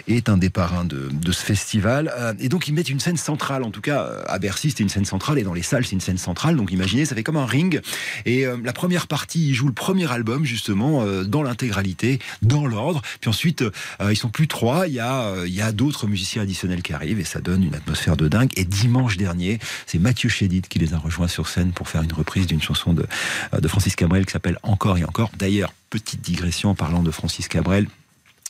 est 0.07 0.29
un 0.29 0.37
des 0.37 0.49
parrains 0.49 0.85
de, 0.85 1.09
ce 1.33 1.43
festival. 1.43 2.13
Euh, 2.17 2.33
Et 2.39 2.47
donc, 2.47 2.69
ils 2.69 2.73
mettent 2.73 2.89
une 2.89 3.01
scène 3.01 3.17
centrale, 3.17 3.63
en 3.63 3.71
tout 3.71 3.81
cas, 3.81 4.09
à 4.25 4.39
Bercy, 4.39 4.69
c'était 4.69 4.83
une 4.83 4.89
scène 4.89 5.03
centrale, 5.03 5.37
et 5.37 5.43
dans 5.43 5.53
les 5.53 5.61
salles, 5.61 5.85
c'est 5.85 5.91
une 5.91 5.99
scène 5.99 6.17
centrale. 6.17 6.55
Donc, 6.55 6.71
imaginez, 6.71 7.03
ça 7.03 7.13
fait 7.13 7.23
comme 7.23 7.35
un 7.35 7.45
ring. 7.45 7.81
Et 8.25 8.45
la 8.63 8.73
première 8.73 9.07
partie, 9.07 9.49
ils 9.49 9.53
jouent 9.53 9.67
le 9.67 9.73
premier 9.73 10.09
album, 10.09 10.45
justement, 10.45 11.05
dans 11.23 11.43
l'intégralité, 11.43 12.19
dans 12.41 12.65
l'ordre. 12.65 13.01
Puis 13.19 13.29
ensuite, 13.29 13.65
ils 14.09 14.15
sont 14.15 14.29
plus 14.29 14.47
trois. 14.47 14.87
Il 14.87 14.93
y 14.93 15.01
a, 15.01 15.33
il 15.45 15.53
y 15.53 15.61
a 15.61 15.73
d'autres 15.73 16.07
musiciens 16.07 16.43
additionnels 16.43 16.83
qui 16.83 16.93
arrivent, 16.93 17.19
et 17.19 17.25
ça 17.25 17.41
donne 17.41 17.63
une 17.63 17.75
atmosphère 17.75 18.15
de 18.15 18.29
dingue. 18.29 18.44
Et 18.55 18.65
dimanche 18.65 19.17
dernier, 19.17 19.60
c'est 19.88 19.99
Mathieu 19.99 20.29
Chédid 20.29 20.67
qui 20.67 20.79
les 20.79 20.93
a 20.93 20.97
rejoints 20.97 21.27
sur 21.27 21.47
scène 21.47 21.71
pour 21.71 21.89
faire 21.89 22.01
une 22.03 22.13
reprise 22.13 22.47
d'une 22.47 22.62
chanson 22.62 22.93
de, 22.93 23.05
euh, 23.53 23.60
de 23.60 23.67
Francis 23.67 23.95
Cabrel 23.95 24.25
qui 24.25 24.31
s'appelle 24.34 24.60
Encore 24.63 24.97
et 24.97 25.03
encore. 25.03 25.31
D'ailleurs, 25.38 25.73
petite 25.89 26.21
digression 26.21 26.69
en 26.71 26.75
parlant 26.75 27.03
de 27.03 27.12
Francis 27.12 27.47
Cabrel. 27.47 27.88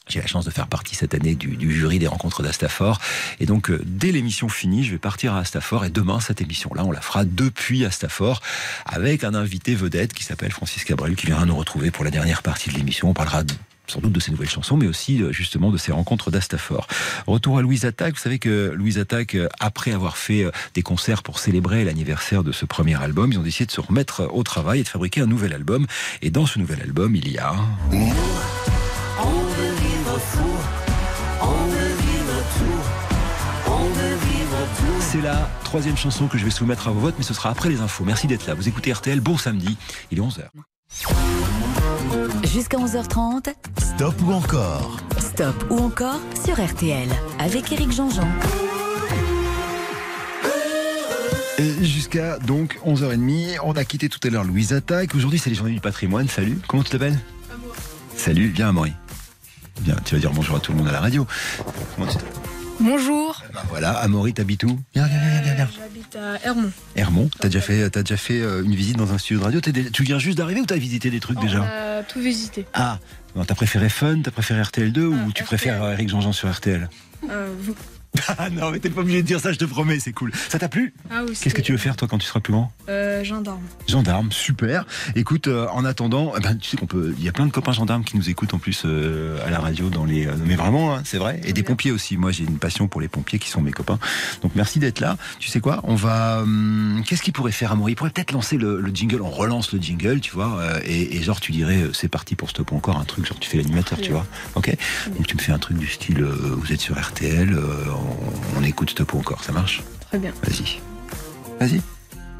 J'ai 0.07 0.19
la 0.21 0.27
chance 0.27 0.45
de 0.45 0.51
faire 0.51 0.67
partie 0.67 0.93
cette 0.93 1.15
année 1.15 1.33
du, 1.33 1.55
du 1.57 1.73
jury 1.73 1.97
des 1.97 2.05
rencontres 2.05 2.43
d'Astafor. 2.43 2.99
Et 3.39 3.47
donc, 3.47 3.71
euh, 3.71 3.81
dès 3.87 4.11
l'émission 4.11 4.49
finie, 4.49 4.83
je 4.83 4.91
vais 4.91 4.99
partir 4.99 5.33
à 5.33 5.39
Astafor. 5.39 5.83
Et 5.83 5.89
demain, 5.89 6.19
cette 6.19 6.41
émission-là, 6.41 6.85
on 6.85 6.91
la 6.91 7.01
fera 7.01 7.25
depuis 7.25 7.83
Astafor 7.85 8.39
avec 8.85 9.23
un 9.23 9.33
invité 9.33 9.73
vedette 9.73 10.13
qui 10.13 10.23
s'appelle 10.23 10.51
Francis 10.51 10.83
Cabrel 10.83 11.15
qui 11.15 11.25
viendra 11.25 11.45
nous 11.47 11.55
retrouver 11.55 11.89
pour 11.89 12.03
la 12.05 12.11
dernière 12.11 12.43
partie 12.43 12.69
de 12.69 12.75
l'émission. 12.75 13.09
On 13.09 13.13
parlera 13.15 13.43
de- 13.43 13.53
sans 13.87 13.99
doute 13.99 14.11
de 14.11 14.19
ses 14.19 14.31
nouvelles 14.31 14.49
chansons, 14.49 14.77
mais 14.77 14.87
aussi 14.87 15.21
euh, 15.21 15.31
justement 15.31 15.71
de 15.71 15.77
ses 15.77 15.91
rencontres 15.91 16.31
d'Astafor. 16.31 16.87
Retour 17.27 17.57
à 17.57 17.61
Louise 17.61 17.85
Attaque. 17.85 18.15
Vous 18.15 18.21
savez 18.21 18.39
que 18.39 18.71
Louise 18.75 18.97
Attaque, 18.97 19.35
euh, 19.35 19.47
après 19.59 19.91
avoir 19.91 20.17
fait 20.17 20.43
euh, 20.43 20.51
des 20.73 20.81
concerts 20.81 21.23
pour 21.23 21.39
célébrer 21.39 21.83
l'anniversaire 21.83 22.43
de 22.43 22.51
ce 22.51 22.65
premier 22.65 23.01
album, 23.01 23.31
ils 23.31 23.39
ont 23.39 23.43
décidé 23.43 23.65
de 23.65 23.71
se 23.71 23.81
remettre 23.81 24.29
au 24.31 24.43
travail 24.43 24.79
et 24.79 24.83
de 24.83 24.87
fabriquer 24.87 25.21
un 25.21 25.27
nouvel 25.27 25.53
album. 25.53 25.85
Et 26.21 26.29
dans 26.29 26.45
ce 26.45 26.59
nouvel 26.59 26.81
album, 26.81 27.15
il 27.15 27.31
y 27.31 27.37
a... 27.37 27.55
C'est 34.99 35.21
la 35.21 35.49
troisième 35.63 35.95
chanson 35.95 36.27
que 36.27 36.37
je 36.37 36.43
vais 36.43 36.51
soumettre 36.51 36.87
à 36.87 36.91
vos 36.91 36.99
votes, 36.99 37.15
mais 37.17 37.23
ce 37.23 37.33
sera 37.33 37.49
après 37.49 37.69
les 37.69 37.79
infos. 37.79 38.03
Merci 38.03 38.27
d'être 38.27 38.45
là. 38.47 38.53
Vous 38.53 38.67
écoutez 38.67 38.91
RTL, 38.91 39.19
bon 39.21 39.37
samedi, 39.37 39.77
il 40.11 40.17
est 40.17 40.21
11h. 40.21 40.43
Jusqu'à 42.45 42.77
11h30, 42.77 43.53
Stop 43.79 44.15
ou 44.25 44.31
encore 44.31 44.97
Stop 45.19 45.65
ou 45.69 45.79
encore 45.79 46.19
sur 46.43 46.63
RTL 46.63 47.09
avec 47.39 47.71
Éric 47.71 47.91
Jean-Jean. 47.91 48.27
Et 51.57 51.83
Jusqu'à 51.83 52.37
donc 52.39 52.79
11h30, 52.85 53.57
on 53.63 53.73
a 53.73 53.83
quitté 53.83 54.09
tout 54.09 54.19
à 54.23 54.29
l'heure 54.29 54.43
Louise 54.43 54.73
Attaque. 54.73 55.15
Aujourd'hui, 55.15 55.39
c'est 55.39 55.49
les 55.49 55.55
journées 55.55 55.73
du 55.73 55.81
patrimoine. 55.81 56.27
Salut, 56.27 56.59
comment 56.67 56.83
tu 56.83 56.91
t'appelles? 56.91 57.19
Salut, 58.15 58.47
viens 58.47 58.69
Amaury. 58.69 58.93
Viens, 59.81 59.95
tu 60.05 60.15
vas 60.15 60.21
dire 60.21 60.31
bonjour 60.31 60.55
à 60.55 60.59
tout 60.59 60.71
le 60.71 60.77
monde 60.77 60.87
à 60.87 60.93
la 60.93 61.01
radio. 61.01 61.25
Comment 61.95 62.07
tu 62.07 62.17
t'appelles? 62.17 62.44
Bonjour. 62.79 63.41
Ben 63.53 63.61
voilà, 63.69 63.91
Amaury, 63.91 64.33
t'habites 64.33 64.63
où? 64.63 64.79
Viens, 64.93 65.07
viens, 65.07 65.19
viens, 65.19 65.41
viens, 65.41 65.53
viens. 65.55 65.69
J'habite 65.79 66.15
à 66.15 66.45
Hermont. 66.45 66.71
Hermont, 66.95 67.29
t'as 67.39 67.47
déjà 67.47 67.61
fait, 67.61 67.89
t'as 67.89 68.01
déjà 68.03 68.17
fait 68.17 68.41
euh, 68.41 68.63
une 68.63 68.75
visite 68.75 68.97
dans 68.97 69.13
un 69.13 69.17
studio 69.17 69.39
de 69.39 69.43
radio? 69.45 69.61
Tu 69.61 70.03
viens 70.03 70.19
juste 70.19 70.37
d'arriver 70.37 70.61
ou 70.61 70.65
t'as 70.65 70.75
visité 70.77 71.09
des 71.09 71.19
trucs 71.19 71.39
On 71.39 71.41
déjà? 71.41 71.63
a 71.63 72.03
tout 72.03 72.19
visité. 72.19 72.65
Ah, 72.73 72.99
t'as 73.47 73.55
préféré 73.55 73.89
Fun, 73.89 74.21
t'as 74.23 74.31
préféré 74.31 74.61
RTL2 74.61 74.99
ou 75.05 75.13
Ah, 75.15 75.23
tu 75.25 75.29
RTL. 75.31 75.45
préfères 75.45 75.83
euh, 75.83 75.93
Eric 75.93 76.09
Jean-Jean 76.09 76.33
sur 76.33 76.51
RTL 76.51 76.89
Euh, 77.29 77.53
vous- 77.59 77.75
Ah 78.37 78.49
non, 78.49 78.71
mais 78.71 78.79
t'es 78.79 78.89
pas 78.89 79.01
obligé 79.01 79.21
de 79.21 79.27
dire 79.27 79.39
ça, 79.39 79.51
je 79.53 79.57
te 79.57 79.65
promets, 79.65 79.99
c'est 79.99 80.11
cool. 80.13 80.31
Ça 80.49 80.59
t'a 80.59 80.67
plu? 80.69 80.93
Ah 81.09 81.21
oui. 81.27 81.37
Qu'est-ce 81.39 81.55
que 81.55 81.61
tu 81.61 81.71
veux 81.71 81.77
faire 81.77 81.95
toi 81.95 82.07
quand 82.07 82.17
tu 82.17 82.25
seras 82.25 82.39
plus 82.39 82.53
grand? 82.53 82.71
Euh, 82.89 83.23
Gendarme. 83.23 83.61
Gendarme, 83.87 84.31
super. 84.31 84.85
Écoute, 85.15 85.47
euh, 85.47 85.67
en 85.71 85.85
attendant, 85.85 86.33
eh 86.37 86.41
ben, 86.41 86.57
tu 86.57 86.69
sais 86.69 86.77
qu'on 86.77 86.85
peut, 86.85 87.13
il 87.17 87.23
y 87.23 87.29
a 87.29 87.31
plein 87.31 87.45
de 87.45 87.51
copains 87.51 87.71
gendarmes 87.71 88.03
qui 88.03 88.17
nous 88.17 88.29
écoutent 88.29 88.53
en 88.53 88.59
plus 88.59 88.83
euh, 88.85 89.45
à 89.45 89.49
la 89.49 89.59
radio 89.59 89.89
dans 89.89 90.05
les, 90.05 90.27
mais 90.45 90.55
vraiment, 90.55 90.95
hein, 90.95 91.01
c'est 91.05 91.17
vrai. 91.17 91.39
Et 91.45 91.53
des 91.53 91.63
pompiers 91.63 91.91
aussi. 91.91 92.17
Moi, 92.17 92.31
j'ai 92.31 92.43
une 92.43 92.57
passion 92.57 92.87
pour 92.87 93.01
les 93.01 93.07
pompiers 93.07 93.39
qui 93.39 93.49
sont 93.49 93.61
mes 93.61 93.71
copains. 93.71 93.99
Donc 94.41 94.51
merci 94.55 94.79
d'être 94.79 94.99
là. 94.99 95.17
Tu 95.39 95.49
sais 95.49 95.59
quoi? 95.59 95.79
On 95.83 95.95
va, 95.95 96.39
hum, 96.41 97.03
qu'est-ce 97.07 97.21
qu'il 97.21 97.33
pourrait 97.33 97.51
faire 97.51 97.71
Amaury? 97.71 97.93
Il 97.93 97.95
pourrait 97.95 98.09
peut-être 98.09 98.31
lancer 98.31 98.57
le, 98.57 98.79
le 98.81 98.91
jingle. 98.93 99.21
On 99.21 99.29
relance 99.29 99.71
le 99.71 99.79
jingle, 99.81 100.19
tu 100.19 100.31
vois. 100.33 100.61
et, 100.85 101.15
et 101.17 101.21
genre, 101.23 101.39
tu 101.39 101.51
dirais, 101.51 101.83
c'est 101.93 102.07
parti 102.09 102.35
pour 102.35 102.49
stop 102.49 102.71
encore 102.73 102.97
un 102.97 103.05
truc. 103.05 103.25
Genre, 103.25 103.39
tu 103.39 103.49
fais 103.49 103.57
l'animateur, 103.57 103.99
tu 104.01 104.11
vois. 104.11 104.25
Ok? 104.55 104.75
Donc 105.15 105.27
tu 105.27 105.35
me 105.35 105.41
fais 105.41 105.51
un 105.51 105.59
truc 105.59 105.77
du 105.77 105.87
style, 105.87 106.23
vous 106.23 106.71
êtes 106.73 106.81
sur 106.81 106.99
RTL, 106.99 107.57
on, 108.05 108.59
on 108.59 108.63
écoute 108.63 108.91
stop 108.91 109.13
ou 109.13 109.19
encore. 109.19 109.43
Ça 109.43 109.51
marche 109.51 109.83
Très 110.07 110.19
bien. 110.19 110.31
Vas-y. 110.43 110.79
Vas-y. 111.59 111.81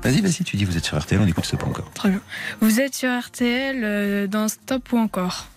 Vas-y, 0.04 0.22
vas-y, 0.22 0.44
tu 0.44 0.56
dis 0.56 0.66
vous 0.66 0.78
êtes 0.78 0.86
sur 0.86 1.00
RTL, 1.00 1.20
on 1.20 1.28
écoute 1.28 1.46
stop 1.46 1.64
ou 1.66 1.70
encore. 1.70 1.90
Très 1.96 2.10
bien. 2.10 2.22
Vous 2.62 2.80
êtes 2.80 2.94
sur 2.94 3.10
RTL 3.10 3.82
euh, 3.84 4.28
dans 4.28 4.48
Stop 4.48 4.94
ou 4.94 4.98
encore 5.00 5.48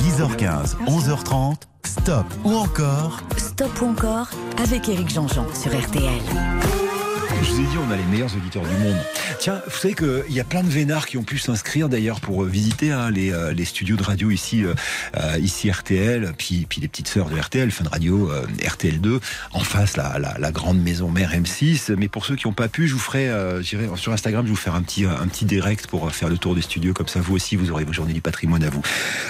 10h15, 0.00 0.76
11h30, 0.86 1.56
stop 1.84 2.26
ou 2.44 2.54
encore 2.54 3.20
Stop 3.36 3.82
ou 3.82 3.86
encore 3.86 4.30
avec 4.62 4.88
Éric 4.88 5.10
Jean-Jean 5.10 5.46
sur 5.54 5.76
RTL. 5.76 6.22
Je 7.42 7.50
vous 7.50 7.60
ai 7.60 7.64
dit, 7.64 7.76
on 7.76 7.90
a 7.90 7.96
les 7.96 8.04
meilleurs 8.04 8.34
auditeurs 8.36 8.62
du 8.62 8.76
monde. 8.76 8.96
Tiens, 9.40 9.60
vous 9.66 9.76
savez 9.76 9.94
qu'il 9.94 10.32
y 10.32 10.38
a 10.38 10.44
plein 10.44 10.62
de 10.62 10.68
vénards 10.68 11.06
qui 11.06 11.18
ont 11.18 11.24
pu 11.24 11.38
s'inscrire 11.38 11.88
d'ailleurs 11.88 12.20
pour 12.20 12.44
euh, 12.44 12.46
visiter 12.46 12.92
hein, 12.92 13.10
les, 13.10 13.32
euh, 13.32 13.52
les 13.52 13.64
studios 13.64 13.96
de 13.96 14.02
radio 14.04 14.30
ici, 14.30 14.64
euh, 14.64 15.38
ici 15.40 15.68
RTL, 15.68 16.34
puis, 16.38 16.66
puis 16.68 16.80
les 16.80 16.86
petites 16.86 17.08
sœurs 17.08 17.30
de 17.30 17.38
RTL, 17.38 17.72
Fun 17.72 17.84
Radio, 17.90 18.30
euh, 18.30 18.46
RTL2, 18.60 19.18
en 19.54 19.60
face 19.60 19.96
la, 19.96 20.52
grande 20.52 20.80
maison 20.80 21.10
mère 21.10 21.32
M6. 21.32 21.96
Mais 21.96 22.06
pour 22.06 22.26
ceux 22.26 22.36
qui 22.36 22.46
n'ont 22.46 22.52
pas 22.52 22.68
pu, 22.68 22.86
je 22.86 22.92
vous 22.92 23.00
ferai, 23.00 23.28
sur 23.62 24.12
Instagram, 24.12 24.46
je 24.46 24.50
vous 24.50 24.56
ferai 24.56 24.76
un 24.76 24.82
petit, 24.82 25.04
un 25.04 25.26
petit 25.26 25.44
direct 25.44 25.88
pour 25.88 26.12
faire 26.12 26.28
le 26.28 26.38
tour 26.38 26.54
des 26.54 26.62
studios. 26.62 26.92
Comme 26.92 27.08
ça, 27.08 27.20
vous 27.20 27.34
aussi, 27.34 27.56
vous 27.56 27.72
aurez 27.72 27.84
vos 27.84 27.92
journées 27.92 28.12
du 28.12 28.20
patrimoine 28.20 28.62
à 28.62 28.70
vous. 28.70 28.82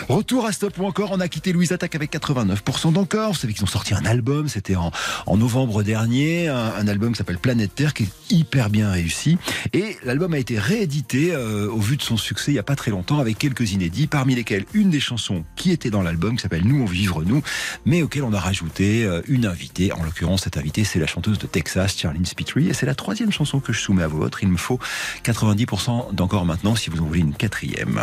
Retour 0.09 0.45
à 0.45 0.53
Stop 0.53 0.77
ou 0.79 0.85
encore, 0.85 1.13
on 1.13 1.21
a 1.21 1.29
quitté 1.29 1.53
Louise 1.53 1.73
Attaque 1.73 1.95
avec 1.95 2.13
89% 2.13 2.93
d'encore. 2.93 3.33
Vous 3.33 3.39
savez 3.39 3.55
qu'ils 3.55 3.65
ont 3.65 3.69
sorti 3.69 3.95
un 3.95 4.05
album, 4.05 4.49
c'était 4.49 4.77
en, 4.77 4.91
en 5.27 5.37
novembre 5.37 5.83
dernier, 5.83 6.49
un, 6.49 6.87
album 6.89 7.13
qui 7.13 7.19
s'appelle 7.19 7.39
Planète 7.39 7.75
Terre, 7.75 7.95
hyper 8.31 8.71
bien 8.71 8.91
réussi. 8.91 9.39
Et 9.73 9.97
l'album 10.05 10.35
a 10.35 10.39
été 10.39 10.59
réédité 10.59 11.33
euh, 11.33 11.69
au 11.71 11.79
vu 11.79 11.97
de 11.97 12.03
son 12.03 12.17
succès 12.17 12.51
il 12.53 12.55
n'y 12.55 12.61
a 12.61 12.65
pas 12.65 12.77
très 12.77 12.91
longtemps 12.91 13.19
avec 13.19 13.39
quelques 13.39 13.73
inédits, 13.73 14.07
parmi 14.07 14.35
lesquels 14.35 14.65
une 14.73 14.91
des 14.91 15.01
chansons 15.01 15.45
qui 15.57 15.71
était 15.71 15.91
dans 15.91 16.03
l'album, 16.03 16.37
qui 16.37 16.43
s'appelle 16.43 16.67
Nous 16.67 16.83
on 16.83 16.87
vivre 16.87 17.23
nous, 17.25 17.43
mais 17.85 18.03
auquel 18.03 18.25
on 18.25 18.33
a 18.33 18.41
rajouté 18.41 19.05
euh, 19.05 19.23
une 19.29 19.47
invitée. 19.47 19.93
En 19.93 20.03
l'occurrence, 20.03 20.43
cette 20.43 20.57
invitée, 20.57 20.85
c'est 20.85 20.99
la 20.99 21.07
chanteuse 21.07 21.39
de 21.39 21.47
Texas, 21.47 21.97
Charlene 21.97 22.27
Spitry, 22.27 22.69
et 22.69 22.75
c'est 22.75 22.87
la 22.87 22.95
troisième 22.95 23.33
chanson 23.33 23.61
que 23.61 23.73
je 23.73 23.81
soumets 23.81 24.03
à 24.03 24.09
votre. 24.09 24.43
Il 24.43 24.49
me 24.49 24.57
faut 24.57 24.79
90% 25.25 26.15
d'encore 26.15 26.45
maintenant 26.45 26.75
si 26.75 26.91
vous 26.91 27.01
en 27.01 27.07
voulez 27.07 27.21
une 27.21 27.35
quatrième. 27.35 28.01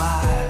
Les 0.00 0.49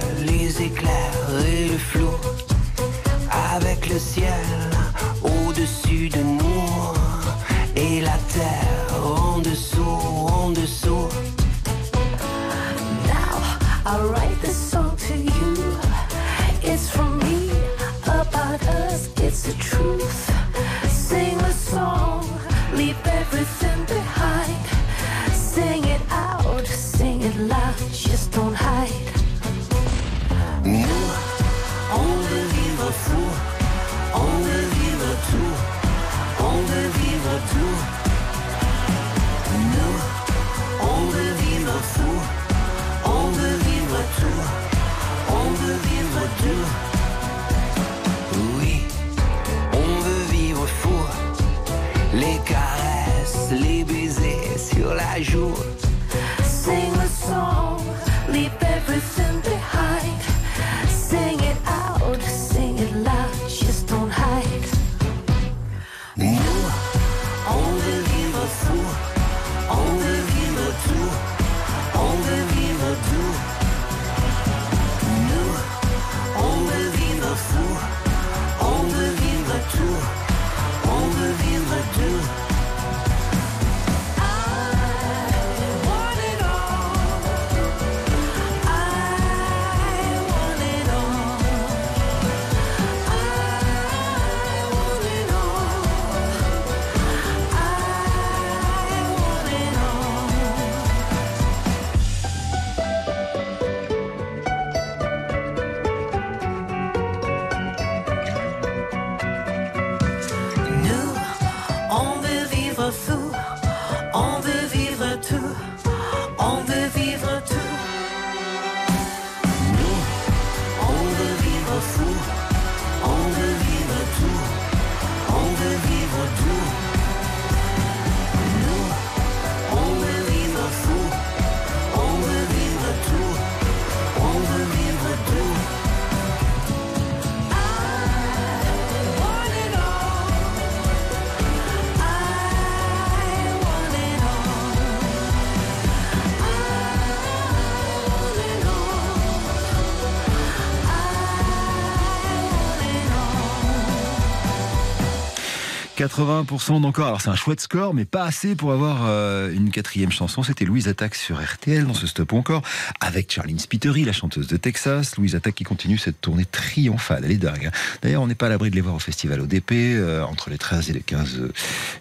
80% 156.05 156.81
d'encore. 156.81 157.09
Alors 157.09 157.21
c'est 157.21 157.29
un 157.29 157.35
chouette 157.35 157.61
score, 157.61 157.93
mais 157.93 158.07
pas 158.07 158.25
assez 158.25 158.55
pour 158.55 158.73
avoir 158.73 159.03
euh, 159.05 159.53
une 159.53 159.71
quatrième 159.71 160.11
chanson. 160.11 160.43
C'était 160.43 160.65
Louise 160.65 160.89
Attaque 160.89 161.15
sur 161.15 161.39
RTL 161.43 161.85
dans 161.87 161.93
ce 161.93 162.07
stop 162.07 162.33
encore 162.33 162.63
avec 163.01 163.31
Charlene 163.31 163.59
Spiteri, 163.59 164.05
la 164.05 164.13
chanteuse 164.13 164.47
de 164.47 164.57
Texas. 164.57 165.19
Louise 165.19 165.35
Attaque 165.35 165.57
qui 165.57 165.65
continue 165.65 165.99
cette 165.99 166.19
tournée 166.23 166.47
triomphale. 166.47 167.25
Elle 167.27 167.33
est 167.33 167.37
dingue. 167.37 167.67
hein. 167.67 167.71
D'ailleurs, 168.01 168.23
on 168.23 168.29
n'est 168.29 168.35
pas 168.35 168.47
à 168.47 168.49
l'abri 168.49 168.71
de 168.71 168.77
les 168.77 168.81
voir 168.81 168.95
au 168.95 168.99
festival 168.99 169.43
ODP 169.43 169.73
euh, 169.73 170.25
entre 170.25 170.49
les 170.49 170.57
13 170.57 170.89
et 170.89 170.95
les 170.95 171.01
15 171.01 171.51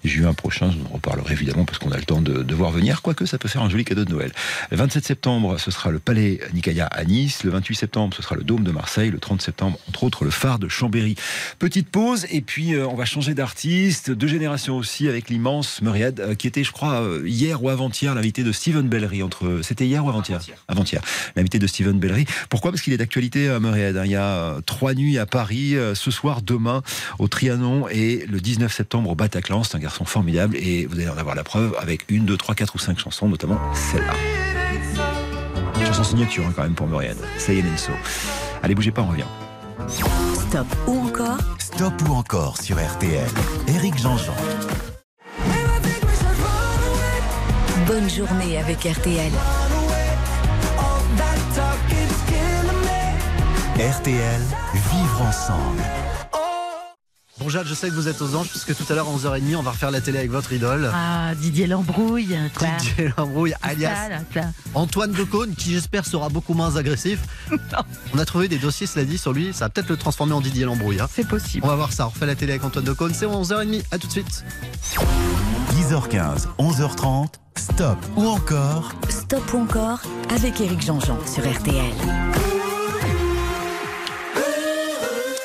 juin 0.06 0.34
prochain. 0.34 0.72
Je 0.72 0.78
vous 0.78 0.86
en 0.86 0.94
reparlerai 0.94 1.34
évidemment 1.34 1.66
parce 1.66 1.78
qu'on 1.80 1.92
a 1.92 1.98
le 1.98 2.06
temps 2.06 2.22
de, 2.22 2.42
de 2.42 2.56
voir 2.56 2.72
venir. 2.72 3.02
Quoique 3.02 3.26
ça 3.26 3.38
peut 3.38 3.50
faire 3.50 3.64
un 3.64 3.70
joli 3.70 3.84
cadeau 3.84 4.06
de 4.06 4.12
Noël. 4.14 4.32
Le 4.72 4.78
27 4.78 5.04
septembre, 5.04 5.60
ce 5.60 5.72
sera 5.72 5.92
le 5.92 6.00
Palais 6.00 6.40
Nicaïa 6.54 6.86
à 6.86 7.04
Nice. 7.04 7.44
Le 7.44 7.50
28 7.50 7.76
septembre, 7.76 8.16
ce 8.16 8.24
sera 8.24 8.36
le 8.38 8.44
Dôme 8.44 8.64
de 8.64 8.72
Marseille. 8.72 9.12
Le 9.12 9.20
30 9.20 9.42
septembre, 9.42 9.78
entre 9.90 10.06
autres, 10.06 10.24
le 10.24 10.32
phare 10.32 10.58
de 10.58 10.70
Chambéry. 10.70 11.16
Petite 11.60 11.90
pause 11.90 12.26
et 12.32 12.40
puis 12.40 12.76
euh, 12.76 12.88
on 12.88 12.96
va 12.96 13.04
changer 13.04 13.34
d'artiste, 13.34 13.89
de 14.10 14.28
génération 14.28 14.78
aussi 14.78 15.08
avec 15.08 15.30
l'immense 15.30 15.82
Muriad 15.82 16.20
euh, 16.20 16.36
qui 16.36 16.48
était, 16.48 16.64
je 16.64 16.72
crois, 16.72 17.02
euh, 17.02 17.24
hier 17.28 17.64
ou 17.64 17.70
avant-hier 17.70 18.14
l'invité 18.14 18.44
de 18.44 18.52
Steven 18.52 18.88
Bellery. 18.88 19.24
Entre, 19.24 19.62
c'était 19.64 19.86
hier 19.86 20.06
ou 20.06 20.10
avant-hier? 20.10 20.40
Avant-hier. 20.68 21.02
L'invité 21.36 21.60
de 21.60 21.68
Steven 21.68 21.98
Bellery. 22.00 22.26
Pourquoi? 22.50 22.72
Parce 22.72 22.82
qu'il 22.84 22.94
est 22.94 22.98
d'actualité 22.98 23.50
à 23.50 23.60
Muriad. 23.60 23.98
hein. 23.98 24.04
Il 24.06 24.12
y 24.12 24.16
a 24.16 24.24
euh, 24.26 24.62
trois 24.62 24.94
nuits 24.94 25.18
à 25.18 25.26
Paris, 25.26 25.76
euh, 25.76 25.96
ce 25.96 26.12
soir, 26.12 26.42
demain 26.42 26.82
au 27.18 27.28
Trianon 27.28 27.88
et 27.90 28.26
le 28.30 28.40
19 28.40 28.72
septembre 28.74 29.10
au 29.10 29.16
Bataclan. 29.16 29.64
C'est 29.64 29.76
un 29.76 29.80
garçon 29.80 30.06
formidable 30.06 30.56
et 30.58 30.86
vous 30.86 30.96
allez 31.00 31.10
en 31.10 31.18
avoir 31.18 31.36
la 31.36 31.44
preuve 31.44 31.76
avec 31.80 32.06
une, 32.10 32.26
deux, 32.26 32.38
trois, 32.38 32.56
quatre 32.56 32.76
ou 32.76 32.80
cinq 32.80 33.00
chansons, 33.00 33.28
notamment 33.28 33.60
celle-là. 33.74 34.14
Chanson 35.86 36.04
signature 36.04 36.46
hein, 36.46 36.54
quand 36.56 36.64
même 36.64 36.76
pour 36.76 36.88
Muriad. 36.88 37.18
Say 37.38 37.62
and 37.64 37.78
So. 37.78 37.92
Allez, 38.62 38.76
bougez 38.76 38.92
pas, 38.92 39.02
on 39.02 39.08
revient. 39.08 39.24
Stop 39.88 40.68
ou 40.88 41.00
encore 41.08 41.38
Stop 41.80 42.10
ou 42.10 42.14
encore 42.16 42.62
sur 42.62 42.76
RTL. 42.76 43.26
Eric 43.70 43.98
Jean-Jean. 43.98 44.34
Bonne 47.88 48.10
journée 48.10 48.58
avec 48.58 48.80
RTL. 48.80 49.32
RTL, 53.78 54.42
vivre 54.74 55.22
ensemble. 55.22 55.82
Bon 57.40 57.48
Jade, 57.48 57.68
je 57.68 57.74
sais 57.74 57.88
que 57.90 57.94
vous 57.94 58.10
êtes 58.10 58.22
aux 58.22 58.36
anges 58.36 58.50
puisque 58.50 58.76
tout 58.76 58.84
à 58.92 58.96
l'heure 58.96 59.08
à 59.08 59.12
11h30 59.16 59.56
on 59.56 59.62
va 59.62 59.72
refaire 59.72 59.92
la 59.92 60.02
télé 60.02 60.18
avec 60.20 60.30
votre 60.32 60.52
idole. 60.52 60.92
Ah, 60.94 61.34
Didier 61.36 61.68
Lambrouille. 61.68 62.38
Quoi. 62.58 62.68
Didier 62.80 63.14
Lambrouille, 63.18 63.54
alias 63.62 63.96
Ça, 63.96 64.10
là, 64.10 64.18
ça. 64.34 64.42
Antoine 64.74 65.14
Decaune 65.14 65.56
qui 65.56 65.72
j'espère 65.72 66.06
sera 66.06 66.28
beaucoup 66.28 66.54
moins 66.54 66.76
agressif. 66.76 67.20
On 68.14 68.20
a 68.20 68.26
trouvé 68.26 68.50
des 68.50 68.58
dossiers, 68.58 68.88
cela 68.88 69.06
dit, 69.06 69.18
sur 69.18 69.32
lui. 69.32 69.54
Ça 69.54 69.66
va 69.66 69.70
peut-être 69.70 69.90
le 69.90 69.96
transformer 69.96 70.34
en 70.34 70.42
Didier 70.42 70.66
Lambrouille. 70.66 71.00
hein. 71.00 71.08
C'est 71.14 71.28
possible. 71.28 71.66
On 71.66 71.70
va 71.70 71.76
voir 71.76 71.94
ça. 71.94 72.08
On 72.08 72.10
refait 72.10 72.26
la 72.26 72.36
télé 72.36 72.54
avec 72.54 72.64
Antoine 72.66 72.84
Decaune. 72.86 73.14
C'est 73.14 73.26
11h30. 73.26 73.84
À 73.92 73.98
tout 73.98 74.08
de 74.08 74.12
suite. 74.12 74.44
10h15, 75.76 76.46
11h30. 76.60 77.28
Stop 77.56 77.98
ou 78.18 78.26
encore 78.28 78.92
Stop 79.10 79.54
ou 79.54 79.60
encore 79.60 80.02
avec 80.34 80.60
Eric 80.62 80.82
Jean-Jean 80.82 81.18
sur 81.26 81.44
RTL. 81.50 81.94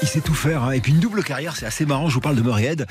Il 0.05 0.09
sait 0.09 0.21
tout 0.21 0.35
faire. 0.35 0.65
hein. 0.65 0.73
Et 0.73 0.83
puis 0.83 0.93
une 0.93 1.01
double 1.01 1.25
carrière, 1.25 1.57
c'est 1.57 1.65
assez 1.65 1.87
marrant. 1.87 2.11
Je 2.11 2.15
vous 2.15 2.21
parle 2.21 2.37
de 2.37 2.43
Murrayhead. 2.43 2.87